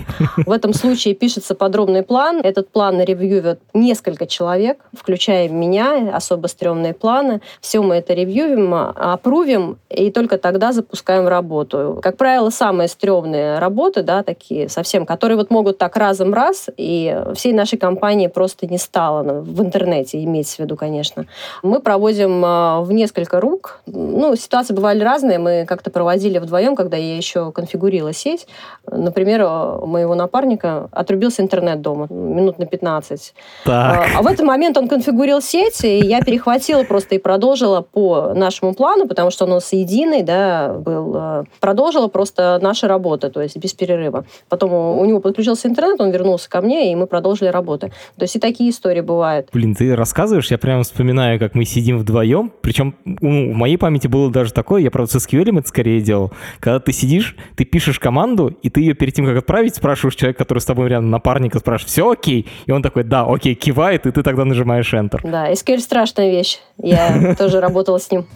[0.45, 2.41] В этом случае пишется подробный план.
[2.43, 7.43] Этот план ревьювят несколько человек, включая меня, особо стрёмные планы.
[7.61, 12.01] Все мы это ревьювим, опрувим, и только тогда запускаем работу.
[12.03, 17.23] Как правило, самые стрёмные работы, да, такие совсем, которые вот могут так разом раз, и
[17.37, 21.27] всей нашей компании просто не стало в интернете, имеется в виду, конечно.
[21.63, 23.79] Мы проводим а, в несколько рук.
[23.87, 25.39] Ну, ситуации бывали разные, разные.
[25.39, 28.47] Мы как-то проводили вдвоем, когда я еще конфигурила сеть.
[28.91, 29.43] Например,
[29.83, 33.35] у моего напарника отрубился интернет дома минут на 15.
[33.65, 33.75] Так.
[33.75, 38.33] А, а в этот момент он конфигурил сеть, и я перехватила просто и продолжила по
[38.35, 41.13] нашему плану, потому что он у нас единый, да, был.
[41.17, 44.25] А, продолжила просто наши работы, то есть без перерыва.
[44.49, 47.89] Потом у него подключился интернет, он вернулся ко мне, и мы продолжили работу.
[48.17, 49.49] То есть и такие истории бывают.
[49.53, 54.07] Блин, ты рассказываешь, я прямо вспоминаю, как мы сидим вдвоем, причем ну, в моей памяти
[54.07, 57.99] было даже такое, я, правда, с SQL это скорее делал, когда ты сидишь, ты пишешь
[57.99, 61.59] команду, и ты ее перед тем, как отправить, спрашиваешь человека, который с тобой рядом, напарника,
[61.59, 62.47] спрашиваешь, все окей?
[62.67, 65.21] И он такой, да, окей, кивает, и ты тогда нажимаешь Enter.
[65.23, 66.59] Да, SQL страшная вещь.
[66.79, 68.27] Я тоже работала с ним.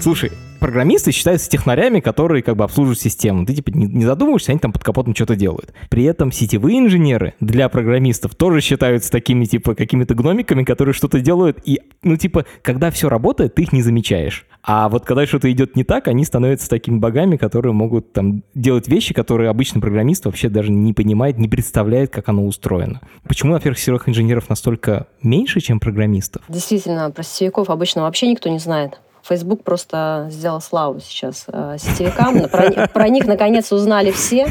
[0.00, 0.32] Слушай,
[0.62, 3.44] программисты считаются технарями, которые как бы обслуживают систему.
[3.44, 5.74] Ты типа не, не задумываешься, они там под капотом что-то делают.
[5.90, 11.58] При этом сетевые инженеры для программистов тоже считаются такими типа какими-то гномиками, которые что-то делают.
[11.64, 14.46] И, ну типа, когда все работает, ты их не замечаешь.
[14.62, 18.86] А вот когда что-то идет не так, они становятся такими богами, которые могут там делать
[18.86, 23.00] вещи, которые обычный программист вообще даже не понимает, не представляет, как оно устроено.
[23.24, 26.42] Почему, во-первых, сетевых инженеров настолько меньше, чем программистов?
[26.48, 29.00] Действительно, про сетевиков обычно вообще никто не знает.
[29.22, 32.48] Facebook просто сделал славу сейчас э, сетевикам.
[32.48, 34.48] Про, про них, наконец, узнали все.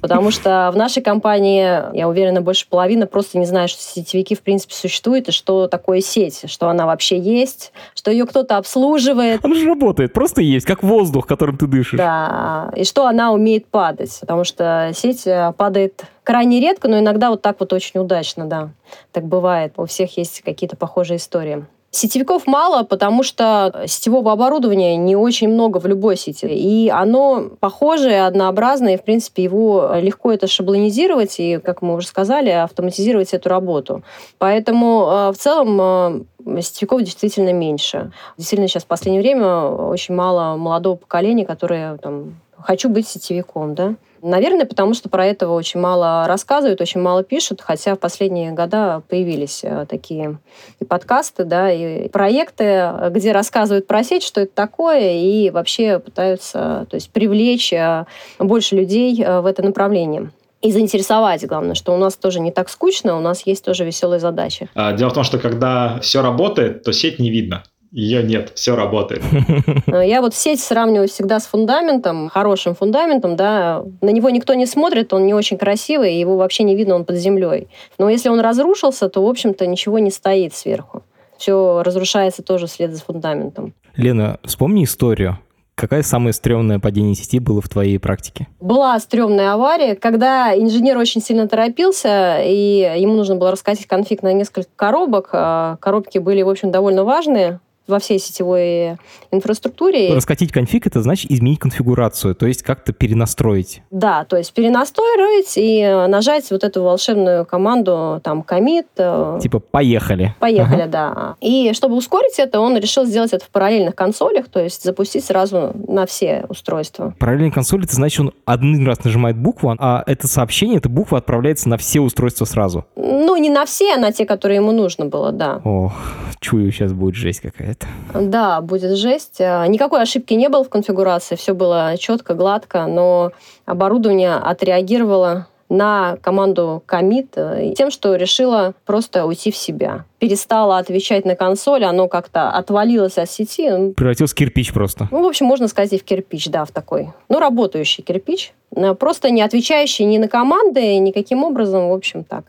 [0.00, 4.42] Потому что в нашей компании, я уверена, больше половины просто не знают, что сетевики в
[4.42, 9.44] принципе существуют, и что такое сеть, что она вообще есть, что ее кто-то обслуживает.
[9.44, 11.98] Она же работает, просто есть, как воздух, которым ты дышишь.
[11.98, 17.30] Да, и что она умеет падать, потому что сеть э, падает крайне редко, но иногда
[17.30, 18.70] вот так вот очень удачно, да.
[19.12, 19.74] Так бывает.
[19.76, 21.64] У всех есть какие-то похожие истории.
[21.90, 26.46] Сетевиков мало, потому что сетевого оборудования не очень много в любой сети.
[26.46, 32.06] И оно похожее, однообразное, и, в принципе, его легко это шаблонизировать и, как мы уже
[32.08, 34.02] сказали, автоматизировать эту работу.
[34.38, 38.12] Поэтому э, в целом э, сетевиков действительно меньше.
[38.36, 43.94] Действительно, сейчас в последнее время очень мало молодого поколения, которое там, хочу быть сетевиком, да.
[44.22, 49.02] Наверное, потому что про это очень мало рассказывают, очень мало пишут, хотя в последние года
[49.08, 50.38] появились э, такие
[50.80, 56.86] и подкасты, да, и проекты, где рассказывают про сеть, что это такое, и вообще пытаются
[56.90, 58.06] то есть, привлечь э,
[58.38, 60.30] больше людей э, в это направление
[60.62, 64.18] и заинтересовать, главное, что у нас тоже не так скучно, у нас есть тоже веселые
[64.20, 64.68] задачи.
[64.74, 67.62] А, дело в том, что когда все работает, то сеть не видно.
[67.96, 69.22] Ее нет, все работает.
[69.86, 73.82] Я вот сеть сравниваю всегда с фундаментом, хорошим фундаментом, да.
[74.02, 77.16] На него никто не смотрит, он не очень красивый, его вообще не видно, он под
[77.16, 77.68] землей.
[77.98, 81.04] Но если он разрушился, то, в общем-то, ничего не стоит сверху.
[81.38, 83.72] Все разрушается тоже вслед за фундаментом.
[83.96, 85.38] Лена, вспомни историю.
[85.74, 88.46] Какая самое стрёмное падение сети было в твоей практике?
[88.60, 94.34] Была стрёмная авария, когда инженер очень сильно торопился, и ему нужно было раскатить конфиг на
[94.34, 95.30] несколько коробок.
[95.32, 98.98] А коробки были, в общем, довольно важные во всей сетевой
[99.30, 100.14] инфраструктуре.
[100.14, 103.82] Раскатить конфиг— это значит изменить конфигурацию, то есть как-то перенастроить.
[103.90, 108.86] Да, то есть перенастроить и нажать вот эту волшебную команду, там, commit.
[108.96, 110.34] Э, типа «поехали».
[110.40, 110.90] Поехали, ага.
[110.90, 111.36] да.
[111.40, 115.72] И чтобы ускорить это, он решил сделать это в параллельных консолях, то есть запустить сразу
[115.88, 117.14] на все устройства.
[117.18, 121.68] Параллельная консоль— это значит, он один раз нажимает букву, а это сообщение, эта буква отправляется
[121.68, 122.84] на все устройства сразу.
[122.96, 125.60] Ну, не на все, а на те, которые ему нужно было, да.
[125.64, 125.92] Ох,
[126.40, 128.30] чую, сейчас будет жесть какая-то будет.
[128.30, 129.40] Да, будет жесть.
[129.40, 133.32] А, никакой ошибки не было в конфигурации, все было четко, гладко, но
[133.64, 140.04] оборудование отреагировало на команду commit э, тем, что решила просто уйти в себя.
[140.18, 143.92] Перестала отвечать на консоль, оно как-то отвалилось от сети.
[143.92, 145.08] Превратился в кирпич просто.
[145.10, 147.12] Ну, в общем, можно сказать и в кирпич, да, в такой.
[147.28, 148.52] Ну, работающий кирпич.
[148.74, 152.44] Э, просто не отвечающий ни на команды, никаким образом, в общем, так.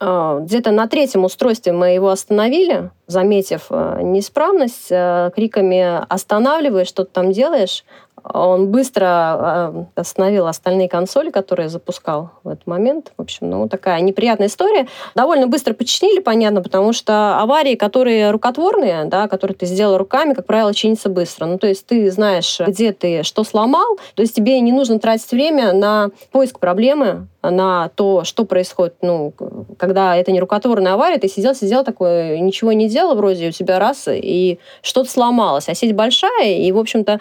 [0.00, 4.88] Э, где-то на третьем устройстве мы его остановили, заметив неисправность,
[5.34, 7.84] криками «останавливай, что ты там делаешь?»,
[8.24, 13.12] он быстро а, остановил остальные консоли, которые запускал в этот момент.
[13.16, 14.86] В общем, ну, такая неприятная история.
[15.14, 20.46] Довольно быстро починили, понятно, потому что аварии, которые рукотворные, да, которые ты сделал руками, как
[20.46, 21.46] правило, чинятся быстро.
[21.46, 25.30] Ну, то есть ты знаешь, где ты что сломал, то есть тебе не нужно тратить
[25.32, 29.32] время на поиск проблемы, на то, что происходит, ну,
[29.76, 33.78] когда это не рукотворная авария, ты сидел, сидел такой, ничего не делал вроде, у тебя
[33.78, 35.68] раз, и что-то сломалось.
[35.68, 37.20] А сеть большая, и, в общем-то,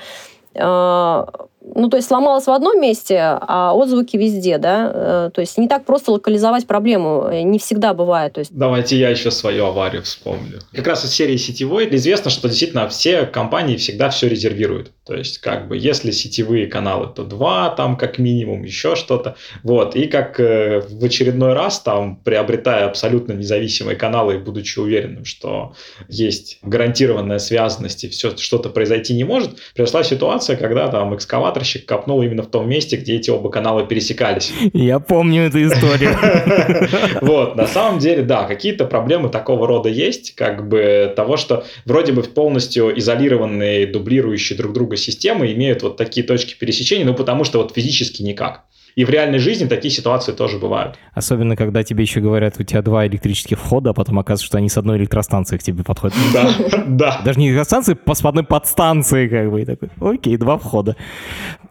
[0.60, 1.51] ああ。
[1.64, 5.86] Ну, то есть сломалась в одном месте, а отзвуки везде, да, э, то есть не так
[5.86, 8.34] просто локализовать проблему, э, не всегда бывает.
[8.34, 8.52] То есть...
[8.54, 10.60] Давайте я еще свою аварию вспомню.
[10.74, 14.92] Как раз из серии сетевой известно, что действительно все компании всегда все резервируют.
[15.06, 19.36] То есть, как бы, если сетевые каналы, то два, там, как минимум, еще что-то.
[19.64, 25.26] Вот, и как э, в очередной раз, там, приобретая абсолютно независимые каналы и будучи уверенным,
[25.26, 25.76] что
[26.08, 31.86] есть гарантированная связанность и все, что-то произойти не может, произошла ситуация, когда там экскаватор экскаваторщик
[31.86, 34.52] копнул именно в том месте, где эти оба канала пересекались.
[34.74, 36.12] Я помню эту историю.
[37.22, 42.12] Вот, на самом деле, да, какие-то проблемы такого рода есть, как бы того, что вроде
[42.12, 47.60] бы полностью изолированные, дублирующие друг друга системы имеют вот такие точки пересечения, ну потому что
[47.60, 48.64] вот физически никак.
[48.96, 50.98] И в реальной жизни такие ситуации тоже бывают.
[51.14, 54.70] Особенно, когда тебе еще говорят, у тебя два электрических входа, а потом оказывается, что они
[54.70, 56.16] с одной электростанции к тебе подходят.
[56.34, 56.50] Да,
[56.88, 57.22] да.
[57.24, 59.62] Даже не электростанции, с одной подстанции, как бы.
[59.62, 60.96] И такой, окей, два входа.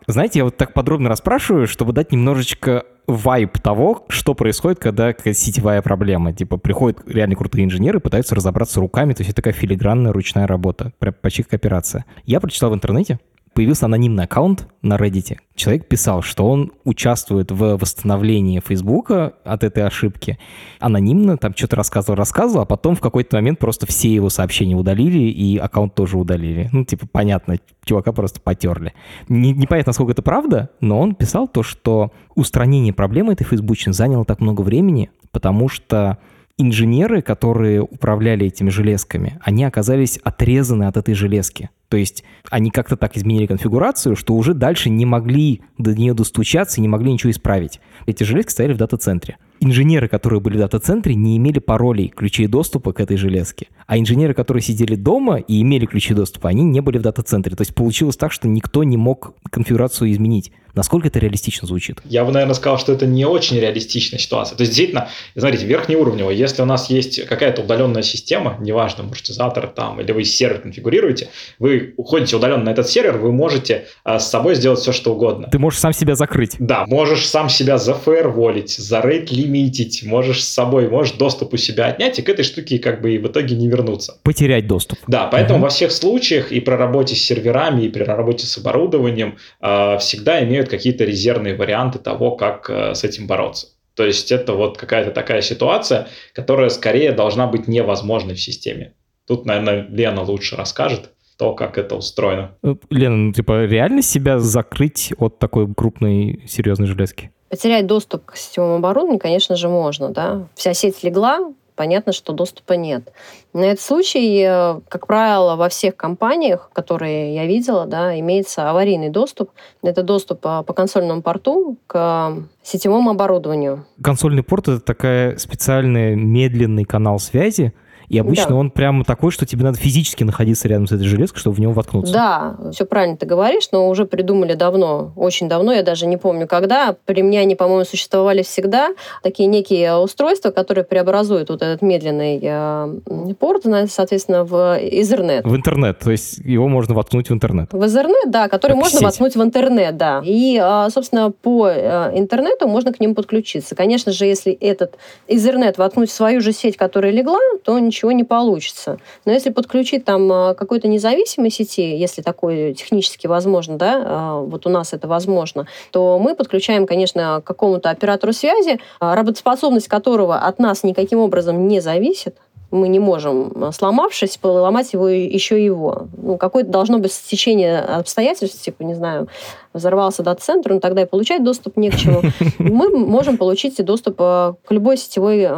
[0.07, 5.83] Знаете, я вот так подробно расспрашиваю, чтобы дать немножечко вайп того, что происходит, когда сетевая
[5.83, 6.33] проблема.
[6.33, 10.93] Типа приходят реально крутые инженеры, пытаются разобраться руками, то есть это такая филигранная ручная работа,
[10.99, 12.05] прям почти как операция.
[12.25, 13.19] Я прочитал в интернете,
[13.55, 15.39] появился анонимный аккаунт на Reddit.
[15.55, 20.39] Человек писал, что он участвует в восстановлении Фейсбука от этой ошибки.
[20.79, 25.19] Анонимно там что-то рассказывал, рассказывал, а потом в какой-то момент просто все его сообщения удалили,
[25.19, 26.69] и аккаунт тоже удалили.
[26.73, 28.95] Ну, типа, понятно, чувака просто потерли.
[29.29, 34.25] Не, непонятно, насколько это правда, но он писал то, что устранение проблемы этой фейсбучной заняло
[34.25, 36.19] так много времени, потому что
[36.57, 41.71] инженеры, которые управляли этими железками, они оказались отрезаны от этой железки.
[41.91, 46.79] То есть они как-то так изменили конфигурацию, что уже дальше не могли до нее достучаться
[46.79, 47.81] и не могли ничего исправить.
[48.07, 49.39] Эти железки стояли в дата-центре.
[49.59, 53.67] Инженеры, которые были в дата-центре, не имели паролей, ключей доступа к этой железке.
[53.89, 57.57] А инженеры, которые сидели дома и имели ключи доступа, они не были в дата-центре.
[57.57, 60.53] То есть получилось так, что никто не мог конфигурацию изменить.
[60.75, 61.99] Насколько это реалистично звучит?
[62.05, 64.57] Я бы, наверное, сказал, что это не очень реалистичная ситуация.
[64.57, 70.01] То есть, действительно, смотрите, верхнеуровнево, если у нас есть какая-то удаленная система, неважно, маршрутизатор там,
[70.01, 71.29] или вы сервер конфигурируете,
[71.59, 75.49] вы уходите удаленно на этот сервер, вы можете а, с собой сделать все, что угодно.
[75.51, 76.57] Ты можешь сам себя закрыть.
[76.59, 82.19] Да, можешь сам себя зафаерволить, зарейт лимитить, можешь с собой, можешь доступ у себя отнять,
[82.19, 84.19] и к этой штуке как бы и в итоге не вернуться.
[84.23, 84.99] Потерять доступ.
[85.07, 85.65] Да, поэтому угу.
[85.65, 90.43] во всех случаях и при работе с серверами, и при работе с оборудованием э, всегда
[90.45, 93.69] имеют какие-то резервные варианты того, как э, с этим бороться.
[93.95, 98.95] То есть это вот какая-то такая ситуация, которая скорее должна быть невозможной в системе.
[99.27, 102.53] Тут, наверное, Лена лучше расскажет то, как это устроено.
[102.63, 107.31] Э, Лена, ну типа реально себя закрыть от такой крупной серьезной железки?
[107.49, 110.11] Потерять доступ к сетевому оборудованию, конечно же, можно.
[110.11, 110.49] Да?
[110.55, 113.11] Вся сеть легла, понятно, что доступа нет.
[113.55, 119.09] На этот случай, э, как правило, во всех компаниях, которые я видела, да, имеется аварийный
[119.09, 119.49] доступ.
[119.83, 123.87] Это доступ по, по консольному порту к сетевому оборудованию.
[124.03, 127.73] Консольный порт— это такая специальный медленный канал связи,
[128.11, 128.55] и обычно да.
[128.57, 131.73] он прямо такой, что тебе надо физически находиться рядом с этой железкой, чтобы в него
[131.73, 132.13] воткнуться.
[132.13, 136.49] Да, все правильно ты говоришь, но уже придумали давно, очень давно, я даже не помню
[136.49, 136.97] когда.
[137.05, 138.91] При мне они, по-моему, существовали всегда.
[139.23, 145.43] Такие некие устройства, которые преобразуют вот этот медленный э, порт, соответственно, в Ethernet.
[145.45, 147.73] В интернет, то есть его можно воткнуть в интернет.
[147.73, 149.03] В Ethernet, да, который как можно сеть.
[149.03, 150.21] воткнуть в интернет, да.
[150.25, 153.77] И, э, собственно, по э, интернету можно к нему подключиться.
[153.77, 158.13] Конечно же, если этот Ethernet воткнуть в свою же сеть, которая легла, то ничего ничего
[158.13, 158.99] не получится.
[159.27, 164.67] Но если подключить там а, какой-то независимой сети, если такое технически возможно, да, а, вот
[164.67, 170.39] у нас это возможно, то мы подключаем, конечно, к какому-то оператору связи, а, работоспособность которого
[170.39, 172.37] от нас никаким образом не зависит,
[172.71, 176.07] мы не можем, сломавшись, поломать его еще его.
[176.17, 179.27] Ну, какое-то должно быть стечение обстоятельств, типа, не знаю,
[179.75, 182.23] взорвался дата-центр, ну, тогда и получать доступ не к чему.
[182.59, 185.49] Мы можем получить доступ к любой сетевой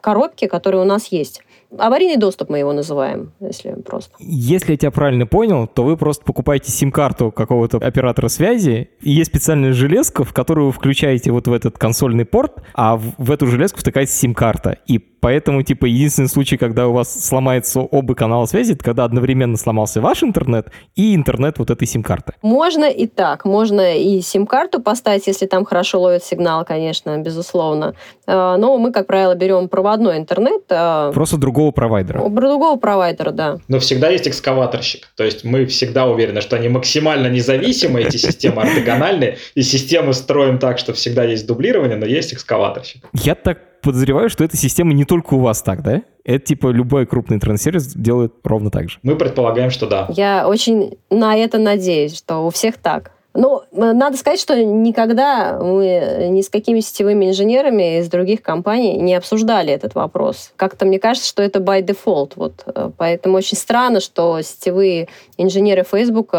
[0.00, 1.40] коробке, которая у нас есть.
[1.76, 4.14] Аварийный доступ мы его называем, если просто.
[4.18, 9.30] Если я тебя правильно понял, то вы просто покупаете сим-карту какого-то оператора связи, и есть
[9.30, 13.46] специальная железка, в которую вы включаете вот в этот консольный порт, а в, в эту
[13.46, 14.78] железку втыкается сим-карта.
[14.86, 19.56] И Поэтому, типа, единственный случай, когда у вас сломается оба канала связи, это когда одновременно
[19.56, 22.34] сломался ваш интернет и интернет вот этой сим-карты.
[22.42, 23.44] Можно и так.
[23.44, 27.94] Можно и сим-карту поставить, если там хорошо ловит сигнал, конечно, безусловно.
[28.26, 30.62] А, но мы, как правило, берем проводной интернет.
[30.70, 32.28] А, Просто другого провайдера.
[32.28, 33.58] Другого провайдера, да.
[33.66, 35.08] Но всегда есть экскаваторщик.
[35.16, 40.58] То есть мы всегда уверены, что они максимально независимы, эти системы ортогональные, и системы строим
[40.58, 43.02] так, что всегда есть дублирование, но есть экскаваторщик.
[43.12, 46.02] Я так подозреваю, что эта система не только у вас так, да?
[46.24, 48.98] Это типа любой крупный интернет-сервис делает ровно так же.
[49.02, 50.06] Мы предполагаем, что да.
[50.10, 53.12] Я очень на это надеюсь, что у всех так.
[53.38, 59.14] Ну, надо сказать, что никогда мы ни с какими сетевыми инженерами из других компаний не
[59.14, 60.52] обсуждали этот вопрос.
[60.56, 62.32] Как-то мне кажется, что это by default.
[62.34, 62.64] Вот.
[62.66, 66.30] Э, поэтому очень странно, что сетевые инженеры Facebook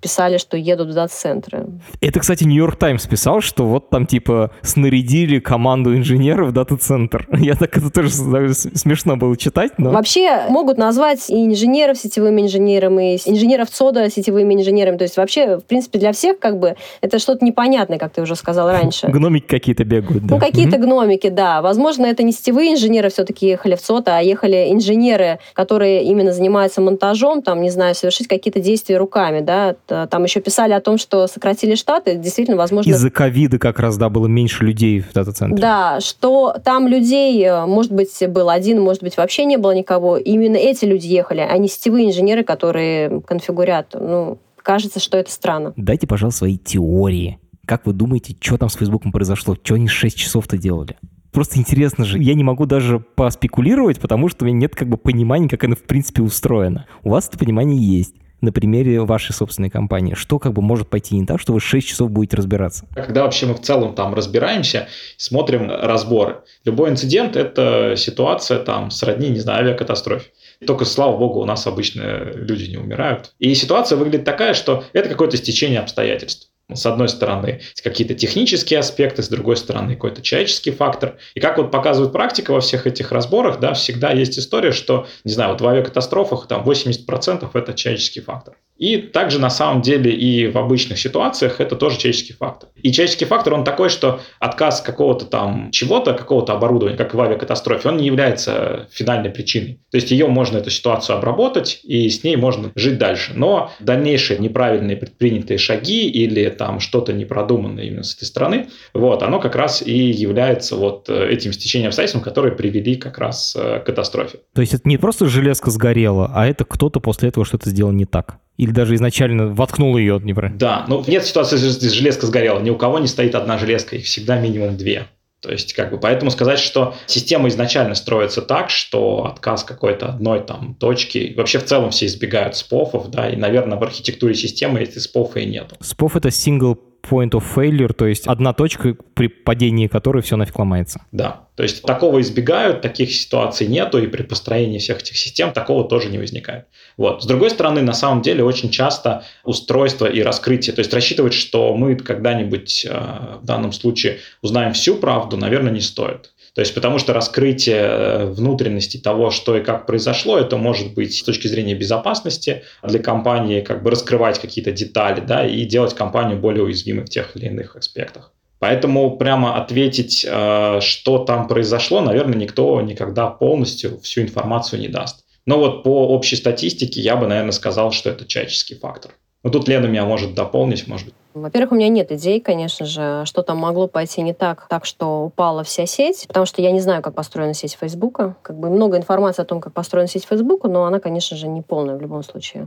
[0.00, 1.66] писали, что едут в дата-центры.
[2.00, 7.28] Это, кстати, Нью-Йорк Таймс писал, что вот там типа снарядили команду инженеров в дата-центр.
[7.38, 9.72] Я так это тоже смешно было читать.
[9.78, 9.90] Но...
[9.90, 14.96] Вообще могут назвать и инженеров сетевыми инженерами, и инженеров ЦОДа сетевыми инженерами.
[14.96, 18.36] То есть вообще, в принципе, для всех как бы это что-то непонятное, как ты уже
[18.36, 19.06] сказал раньше.
[19.08, 20.34] Гномики какие-то бегают, да.
[20.34, 20.84] Ну, какие-то угу.
[20.84, 21.62] гномики, да.
[21.62, 26.80] Возможно, это не сетевые инженеры все-таки ехали в ЦОТа, а ехали инженеры, которые именно занимаются
[26.80, 29.76] монтажом, там, не знаю, совершить какие-то действия руками, да.
[30.06, 32.90] Там еще писали о том, что сократили штаты, действительно, возможно...
[32.90, 35.60] Из-за ковида как раз, да, было меньше людей в дата-центре.
[35.60, 40.16] Да, что там людей, э, может быть, был один, может быть, вообще не было никого.
[40.16, 45.72] Именно эти люди ехали, а не сетевые инженеры, которые конфигурят, ну, кажется, что это странно.
[45.76, 47.38] Дайте, пожалуйста, свои теории.
[47.66, 49.56] Как вы думаете, что там с Фейсбуком произошло?
[49.62, 50.96] Что они 6 часов-то делали?
[51.30, 52.18] Просто интересно же.
[52.18, 55.76] Я не могу даже поспекулировать, потому что у меня нет как бы понимания, как оно
[55.76, 56.86] в принципе устроено.
[57.04, 58.14] У вас это понимание есть.
[58.40, 60.14] на примере вашей собственной компании?
[60.14, 62.86] Что как бы может пойти не так, что вы 6 часов будете разбираться?
[62.94, 66.40] Когда вообще мы в целом там разбираемся, смотрим разборы.
[66.64, 70.30] Любой инцидент– это ситуация там сродни, не знаю, авиакатастрофе.
[70.66, 73.32] Только, слава богу, у нас обычно люди не умирают.
[73.38, 76.50] И ситуация выглядит такая, что это какое-то стечение обстоятельств.
[76.72, 81.16] С одной стороны, какие-то технические аспекты, с другой стороны, какой-то человеческий фактор.
[81.34, 85.32] И как вот показывает практика во всех этих разборах, да, всегда есть история, что, не
[85.32, 88.56] знаю, вот в авиакатастрофах там 80% это человеческий фактор.
[88.80, 92.70] И также на самом деле и в обычных ситуациях это тоже человеческий фактор.
[92.82, 97.90] И человеческий фактор, он такой, что отказ какого-то там чего-то, какого-то оборудования, как в авиакатастрофе,
[97.90, 99.80] он не является финальной причиной.
[99.90, 103.32] То есть ее можно, эту ситуацию обработать, и с ней можно жить дальше.
[103.34, 109.40] Но дальнейшие неправильные предпринятые шаги или там что-то непродуманное именно с этой стороны, вот, оно
[109.40, 113.84] как раз и является вот э, этим стечением обстоятельств, которые привели как раз э, к
[113.84, 114.38] катастрофе.
[114.54, 118.06] То есть это не просто железка сгорела, а это кто-то после этого что-то сделал не
[118.06, 118.38] так?
[118.60, 120.58] Или даже изначально воткнул ее, не правильно?
[120.58, 122.60] Да, ну нет ситуации, железка сгорела.
[122.60, 125.06] Ни у кого не стоит одна железка, их всегда минимум две.
[125.40, 130.40] То есть, как бы, поэтому сказать, что система изначально строится так, что отказ какой-то одной
[130.40, 134.98] там точки, вообще в целом все избегают спофов, да, и, наверное, в архитектуре системы эти
[134.98, 135.72] спофа и нет.
[135.80, 140.58] Споф это single point of failure, то есть одна точка, при падении которой все нафиг
[140.58, 141.02] ломается.
[141.12, 145.84] Да, то есть такого избегают, таких ситуаций нету, и при построении всех этих систем такого
[145.84, 146.66] тоже не возникает.
[146.96, 147.22] Вот.
[147.22, 151.74] С другой стороны, на самом деле очень часто устройство и раскрытие, то есть рассчитывать, что
[151.76, 156.32] мы когда-нибудь э, в данном случае узнаем всю правду, наверное, не стоит.
[156.54, 161.16] То есть потому что раскрытие э, внутренности того, что и как произошло, это может быть
[161.16, 166.38] с точки зрения безопасности для компании, как бы раскрывать какие-то детали, да, и делать компанию
[166.38, 168.32] более уязвимой в тех или иных аспектах.
[168.58, 175.24] Поэтому прямо ответить, э, что там произошло, наверное, никто никогда полностью всю информацию не даст.
[175.46, 179.12] Но вот по общей статистике я бы, наверное, сказал, что это человеческий фактор.
[179.42, 181.14] Но тут Лена меня может дополнить, может быть.
[181.34, 185.24] Во-первых, у меня нет идей, конечно же, что там могло пойти не так, так что
[185.24, 188.34] упала вся сеть, потому что я не знаю, как построена сеть Фейсбука.
[188.42, 191.62] Как бы много информации о том, как построена сеть Фейсбука, но она, конечно же, не
[191.62, 192.66] полная в любом случае.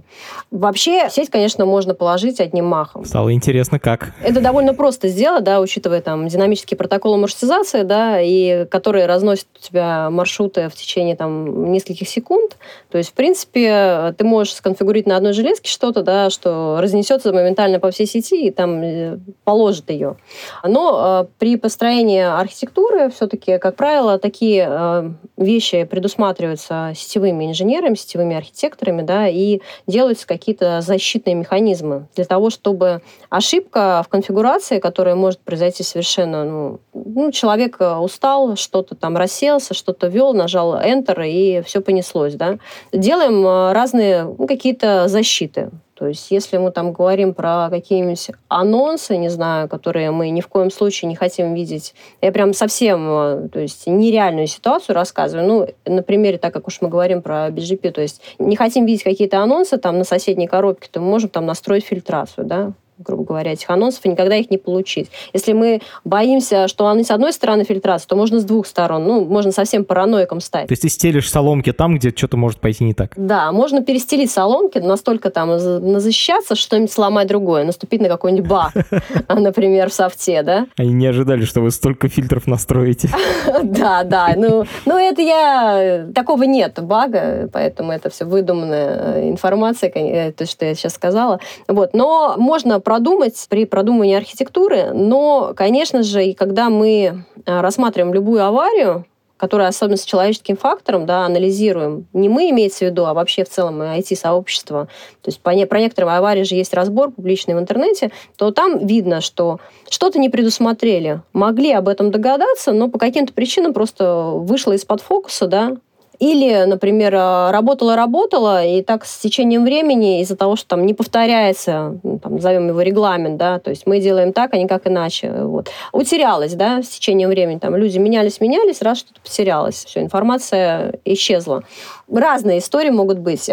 [0.49, 3.03] Вообще, сеть, конечно, можно положить одним махом.
[3.03, 4.13] Стало интересно, как.
[4.23, 9.59] Это довольно просто сделать, да, учитывая там динамические протоколы маршрутизации, да, и которые разносят у
[9.59, 12.55] тебя маршруты в течение там нескольких секунд.
[12.89, 17.79] То есть, в принципе, ты можешь сконфигурировать на одной железке что-то, да, что разнесется моментально
[17.79, 20.17] по всей сети, там э, положит ее.
[20.63, 28.35] Но э, при построении архитектуры все-таки, как правило, такие э, вещи предусматриваются сетевыми инженерами, сетевыми
[28.35, 35.39] архитекторами, да, и делаются какие-то защитные механизмы для того, чтобы ошибка в конфигурации, которая может
[35.39, 41.81] произойти совершенно, ну, ну человек устал, что-то там расселся, что-то вел, нажал Enter, и все
[41.81, 42.57] понеслось, да.
[42.91, 45.71] Делаем разные ну, какие-то защиты.
[45.95, 50.47] То есть если мы там говорим про какие-нибудь анонсы, не знаю, которые мы ни в
[50.47, 55.47] коем случае не хотим видеть, я прям совсем, э, то есть нереальную ситуацию рассказываю.
[55.47, 59.03] Ну, на примере, так как уж мы говорим про BGP, то есть не хотим видеть
[59.03, 63.53] какие-то анонсы там на соседней коробке, то мы можем там настроить фильтрацию, да, грубо говоря,
[63.53, 65.09] этих анонсов, и никогда их не получить.
[65.33, 69.05] Если мы боимся, что они с одной стороны фильтрация, то можно с двух сторон.
[69.05, 70.67] Ну, можно совсем параноиком стать.
[70.67, 73.13] То есть ты стелишь соломки там, где что-то может пойти не так?
[73.15, 78.73] Да, можно перестелить соломки, настолько там назащищаться, что-нибудь сломать другое, наступить на какой-нибудь баг,
[79.27, 80.67] например, в софте, да?
[80.77, 83.09] Они не ожидали, что вы столько фильтров настроите.
[83.63, 84.33] Да, да.
[84.35, 86.07] Ну, ну, это я...
[86.13, 91.39] Такого нет бага, поэтому это все выдуманная э, информация, э, то, что я сейчас сказала.
[91.67, 91.93] Вот.
[91.93, 98.45] Но можно продумать при продумывании архитектуры, но, конечно же, и когда мы э, рассматриваем любую
[98.45, 99.05] аварию,
[99.37, 103.49] которая особенно с человеческим фактором, да, анализируем, не мы имеется в виду, а вообще в
[103.49, 104.87] целом IT-сообщество,
[105.21, 109.19] то есть по, про некоторые аварии же есть разбор публичный в интернете, то там видно,
[109.19, 109.59] что
[109.89, 111.21] что-то не предусмотрели.
[111.33, 115.75] Могли об этом догадаться, но по каким-то причинам просто вышло из-под фокуса, да,
[116.23, 122.17] или, например, работала-работала, и так с течением времени, из-за того, что там не повторяется, ну,
[122.17, 125.69] там, назовем его регламент, да, то есть мы делаем так, а не как иначе, вот.
[125.91, 131.63] Утерялась, да, с течением времени, там люди менялись-менялись, раз что-то потерялось, все, информация исчезла.
[132.09, 133.49] Разные истории могут быть.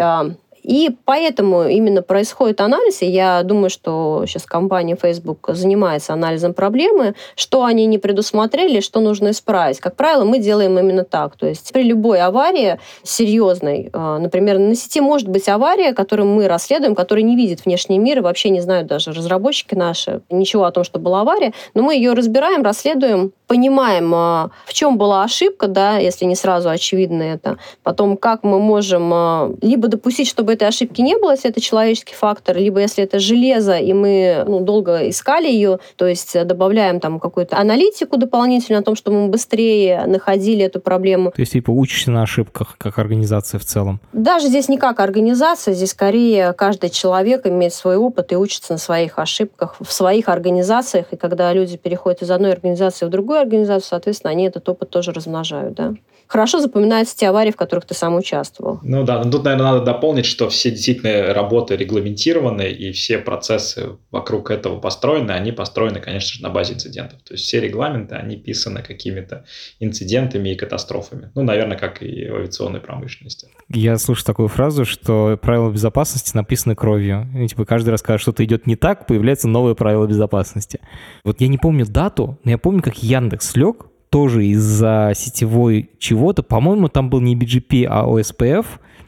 [0.62, 7.14] И поэтому именно происходит анализ, и я думаю, что сейчас компания Facebook занимается анализом проблемы,
[7.34, 9.80] что они не предусмотрели, что нужно исправить.
[9.80, 11.36] Как правило, мы делаем именно так.
[11.36, 16.48] То есть при любой аварии серьезной, а, например, на сети может быть авария, которую мы
[16.48, 20.72] расследуем, которая не видит внешний мир и вообще не знают даже разработчики наши ничего о
[20.72, 25.66] том, что была авария, но мы ее разбираем, расследуем, понимаем, а, в чем была ошибка,
[25.66, 30.68] да, если не сразу очевидно это, потом как мы можем а, либо допустить, чтобы этой
[30.68, 35.08] ошибки не было, если это человеческий фактор, либо если это железо, и мы ну, долго
[35.08, 40.64] искали ее, то есть добавляем там какую-то аналитику дополнительную о том, что мы быстрее находили
[40.64, 41.32] эту проблему.
[41.32, 43.98] То есть типа учишься на ошибках, как организация в целом?
[44.12, 48.78] Даже здесь не как организация, здесь скорее каждый человек имеет свой опыт и учится на
[48.78, 53.88] своих ошибках в своих организациях, и когда люди переходят из одной организации в другую организацию,
[53.88, 55.94] соответственно, они этот опыт тоже размножают, да.
[56.30, 58.78] Хорошо запоминаются те аварии, в которых ты сам участвовал.
[58.84, 63.96] Ну да, но тут, наверное, надо дополнить, что все действительно работы регламентированы, и все процессы
[64.12, 67.20] вокруг этого построены, они построены, конечно же, на базе инцидентов.
[67.22, 69.44] То есть все регламенты, они писаны какими-то
[69.80, 71.32] инцидентами и катастрофами.
[71.34, 73.48] Ну, наверное, как и в авиационной промышленности.
[73.68, 77.26] Я слышу такую фразу, что правила безопасности написаны кровью.
[77.36, 80.78] И, типа каждый раз, когда что-то идет не так, появляется новое правило безопасности.
[81.24, 86.42] Вот я не помню дату, но я помню, как Яндекс лег тоже из-за сетевой чего-то.
[86.42, 88.66] По-моему, там был не BGP, а OSPF,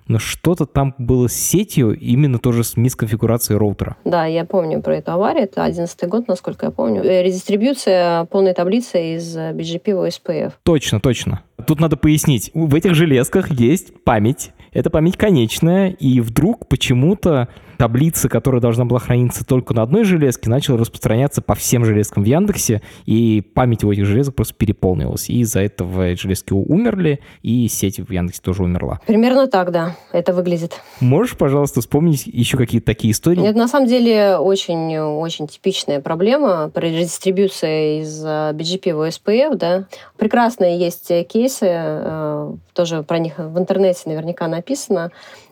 [0.09, 3.97] но что-то там было с сетью, именно тоже с мисконфигурацией роутера.
[4.05, 5.45] Да, я помню про эту аварию.
[5.45, 7.03] Это 11 год, насколько я помню.
[7.03, 10.53] Э, редистрибьюция полной таблицы из BGP в OSPF.
[10.63, 11.43] Точно, точно.
[11.67, 12.51] Тут надо пояснить.
[12.55, 14.53] В этих железках есть память.
[14.73, 20.49] Это память конечная, и вдруг почему-то таблица, которая должна была храниться только на одной железке,
[20.49, 25.29] начала распространяться по всем железкам в Яндексе, и память у этих железок просто переполнилась.
[25.29, 29.01] И из-за этого железки умерли, и сеть в Яндексе тоже умерла.
[29.07, 30.81] Примерно так, да, это выглядит.
[31.01, 33.45] Можешь, пожалуйста, вспомнить еще какие-то такие истории?
[33.45, 39.87] Это на самом деле очень-очень типичная проблема при редистрибьюции из э, BGP в OSPF, да.
[40.17, 45.11] Прекрасные есть кейсы, э, тоже про них в интернете наверняка написано.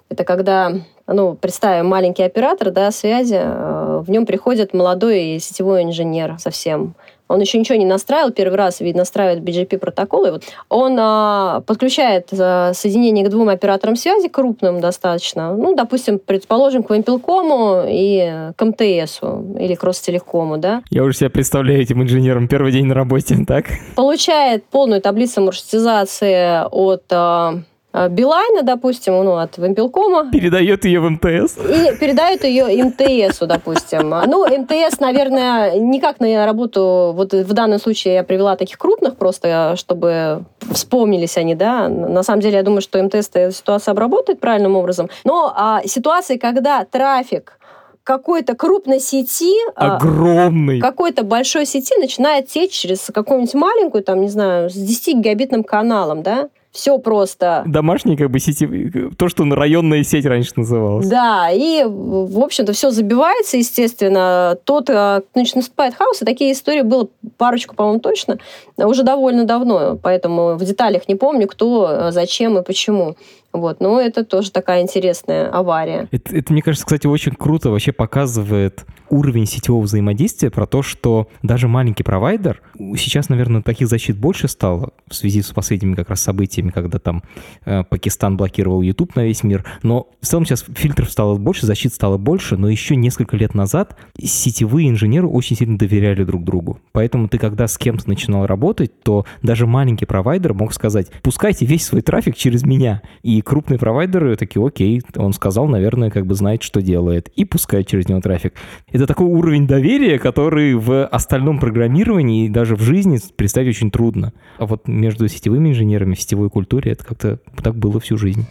[0.08, 0.72] Это когда
[1.06, 6.94] ну, представим, маленький оператор да, связи, э, в нем приходит молодой сетевой инженер совсем.
[7.28, 10.32] Он еще ничего не настраивал, первый раз, видно, настраивает BGP протоколы.
[10.32, 16.82] Вот он а, подключает а, соединение к двум операторам связи, крупным достаточно, ну, допустим, предположим,
[16.82, 20.82] к Вимпелкому и к МТСу или к Ростелекому, да.
[20.90, 23.66] Я уже себе представляю этим инженером первый день на работе, так?
[23.94, 27.60] Получает полную таблицу маршрутизации от а,
[27.92, 30.30] Билайна, допустим, ну, от Вимпелкома.
[30.30, 31.56] Передает ее в МТС.
[31.58, 34.10] И передает ее МТСу, допустим.
[34.10, 39.74] Ну, МТС, наверное, никак на работу, вот в данном случае я привела таких крупных просто,
[39.76, 41.88] чтобы вспомнились они, да.
[41.88, 45.08] На самом деле, я думаю, что МТС эту ситуацию обработает правильным образом.
[45.24, 47.58] Но а, ситуации, когда трафик
[48.04, 54.28] какой-то крупной сети, а, огромный, какой-то большой сети начинает течь через какую-нибудь маленькую, там, не
[54.28, 57.64] знаю, с 10 гигабитным каналом, да, все просто.
[57.66, 61.08] Домашний как бы сети, то, что районная сеть раньше называлась.
[61.08, 64.56] Да, и, в общем-то, все забивается, естественно.
[64.64, 68.38] Тот, значит, э, наступает хаос, и такие истории было парочку, по-моему, точно,
[68.76, 73.16] уже довольно давно, поэтому в деталях не помню, кто, э, зачем и почему.
[73.52, 76.08] Вот, но это тоже такая интересная авария.
[76.12, 81.28] Это, это, мне кажется, кстати, очень круто вообще показывает уровень сетевого взаимодействия про то, что
[81.42, 82.62] даже маленький провайдер,
[82.96, 87.24] сейчас, наверное, таких защит больше стало в связи с последними как раз событиями, когда там
[87.64, 91.92] э, Пакистан блокировал YouTube на весь мир, но в целом сейчас фильтров стало больше, защит
[91.92, 96.78] стало больше, но еще несколько лет назад сетевые инженеры очень сильно доверяли друг другу.
[96.92, 101.84] Поэтому ты, когда с кем-то начинал работать, то даже маленький провайдер мог сказать, пускайте весь
[101.84, 106.34] свой трафик через меня, и и крупные провайдеры такие, окей, он сказал, наверное, как бы
[106.34, 108.52] знает, что делает, и пускает через него трафик.
[108.92, 114.34] Это такой уровень доверия, который в остальном программировании и даже в жизни представить очень трудно.
[114.58, 118.44] А вот между сетевыми инженерами, в сетевой культуре это как-то так было всю жизнь.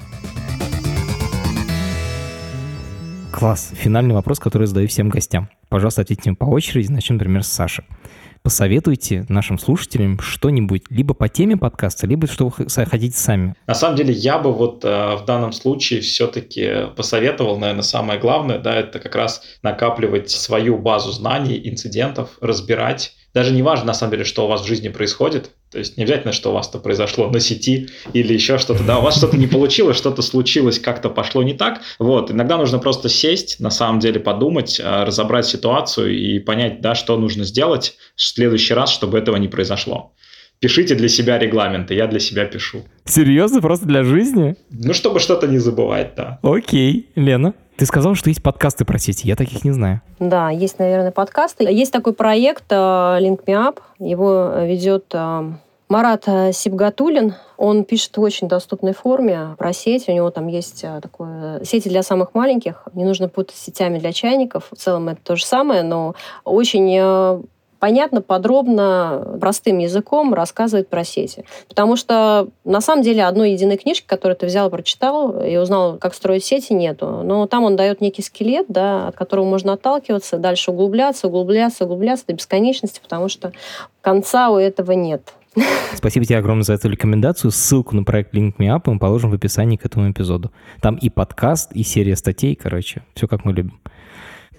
[3.32, 3.72] Класс.
[3.76, 5.50] Финальный вопрос, который задаю всем гостям.
[5.70, 6.92] Пожалуйста, ответьте по очереди.
[6.92, 7.84] Начнем, например, с Саши
[8.44, 13.56] посоветуйте нашим слушателям что-нибудь либо по теме подкаста, либо что вы хотите сами.
[13.68, 18.60] На самом деле я бы вот э, в данном случае все-таки посоветовал, наверное, самое главное,
[18.60, 24.12] да, это как раз накапливать свою базу знаний, инцидентов, разбирать даже не важно, на самом
[24.12, 25.52] деле, что у вас в жизни происходит.
[25.72, 28.84] То есть не обязательно, что у вас-то произошло на сети или еще что-то.
[28.84, 31.82] Да, у вас что-то не получилось, что-то случилось, как-то пошло не так.
[32.00, 36.96] Вот, иногда нужно просто сесть, на самом деле подумать, а, разобрать ситуацию и понять, да,
[36.96, 40.14] что нужно сделать в следующий раз, чтобы этого не произошло.
[40.62, 42.82] Пишите для себя регламенты, я для себя пишу.
[43.06, 43.62] Серьезно?
[43.62, 44.58] Просто для жизни?
[44.70, 46.38] Ну, чтобы что-то не забывать, да.
[46.42, 47.08] Окей.
[47.16, 47.54] Лена?
[47.78, 49.26] Ты сказал, что есть подкасты про сети.
[49.26, 50.02] Я таких не знаю.
[50.20, 51.64] Да, есть, наверное, подкасты.
[51.64, 53.80] Есть такой проект uh, Link Me Up.
[54.00, 55.54] Его ведет uh,
[55.88, 57.36] Марат Сибгатулин.
[57.56, 60.10] Он пишет в очень доступной форме про сеть.
[60.10, 62.84] У него там есть такое сети для самых маленьких.
[62.94, 64.68] Не нужно путать с сетями для чайников.
[64.72, 67.46] В целом это то же самое, но очень
[67.80, 71.46] понятно, подробно, простым языком рассказывает про сети.
[71.68, 76.14] Потому что на самом деле одной единой книжки, которую ты взял прочитал, и узнал, как
[76.14, 77.22] строить сети, нету.
[77.24, 82.28] Но там он дает некий скелет, да, от которого можно отталкиваться, дальше углубляться, углубляться, углубляться
[82.28, 83.52] до бесконечности, потому что
[84.02, 85.34] конца у этого нет.
[85.96, 87.52] Спасибо тебе огромное за эту рекомендацию.
[87.52, 90.52] Ссылку на проект Link Me Up мы положим в описании к этому эпизоду.
[90.82, 93.80] Там и подкаст, и серия статей, короче, все как мы любим.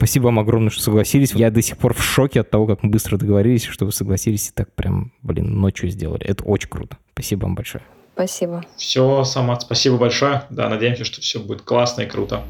[0.00, 1.34] Спасибо вам огромное, что согласились.
[1.34, 4.48] Я до сих пор в шоке от того, как мы быстро договорились, что вы согласились
[4.48, 6.24] и так прям, блин, ночью сделали.
[6.24, 6.96] Это очень круто.
[7.12, 7.84] Спасибо вам большое.
[8.14, 8.64] Спасибо.
[8.78, 10.44] Все, Самат, спасибо большое.
[10.48, 12.42] Да, надеемся, что все будет классно и круто.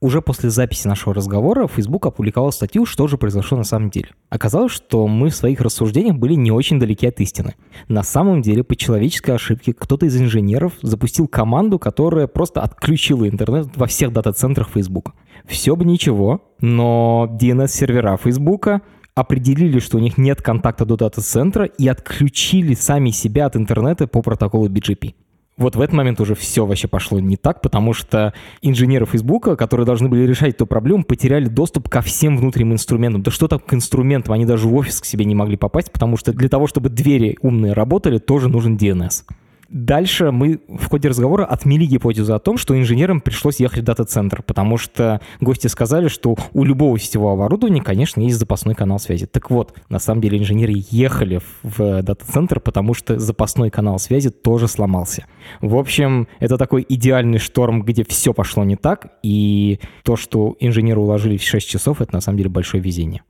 [0.00, 4.10] Уже после записи нашего разговора Facebook опубликовал статью, что же произошло на самом деле.
[4.28, 7.56] Оказалось, что мы в своих рассуждениях были не очень далеки от истины.
[7.88, 13.76] На самом деле, по человеческой ошибке, кто-то из инженеров запустил команду, которая просто отключила интернет
[13.76, 15.14] во всех дата-центрах Facebook.
[15.46, 18.68] Все бы ничего, но DNS-сервера Facebook
[19.16, 24.22] определили, что у них нет контакта до дата-центра и отключили сами себя от интернета по
[24.22, 25.14] протоколу BGP.
[25.58, 28.32] Вот в этот момент уже все вообще пошло не так, потому что
[28.62, 33.22] инженеры Фейсбука, которые должны были решать эту проблему, потеряли доступ ко всем внутренним инструментам.
[33.22, 34.34] Да что там к инструментам?
[34.34, 37.36] Они даже в офис к себе не могли попасть, потому что для того, чтобы двери
[37.42, 39.24] умные работали, тоже нужен DNS.
[39.68, 44.42] Дальше мы в ходе разговора отмели гипотезу о том, что инженерам пришлось ехать в дата-центр,
[44.42, 49.26] потому что гости сказали, что у любого сетевого оборудования, конечно, есть запасной канал связи.
[49.26, 54.68] Так вот, на самом деле инженеры ехали в дата-центр, потому что запасной канал связи тоже
[54.68, 55.26] сломался.
[55.60, 61.00] В общем, это такой идеальный шторм, где все пошло не так, и то, что инженеры
[61.00, 63.22] уложились в 6 часов, это на самом деле большое везение.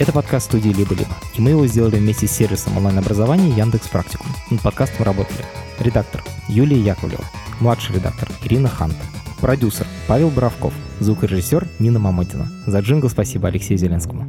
[0.00, 4.28] Это подкаст студии «Либо-либо», и мы его сделали вместе с сервисом онлайн-образования Яндекс Практикум.
[4.48, 5.44] Над подкастом работали
[5.78, 7.22] редактор Юлия Яковлева,
[7.60, 8.96] младший редактор Ирина Ханта,
[9.42, 12.50] продюсер Павел Боровков, звукорежиссер Нина Мамотина.
[12.66, 14.24] За джингл спасибо Алексею Зеленскому.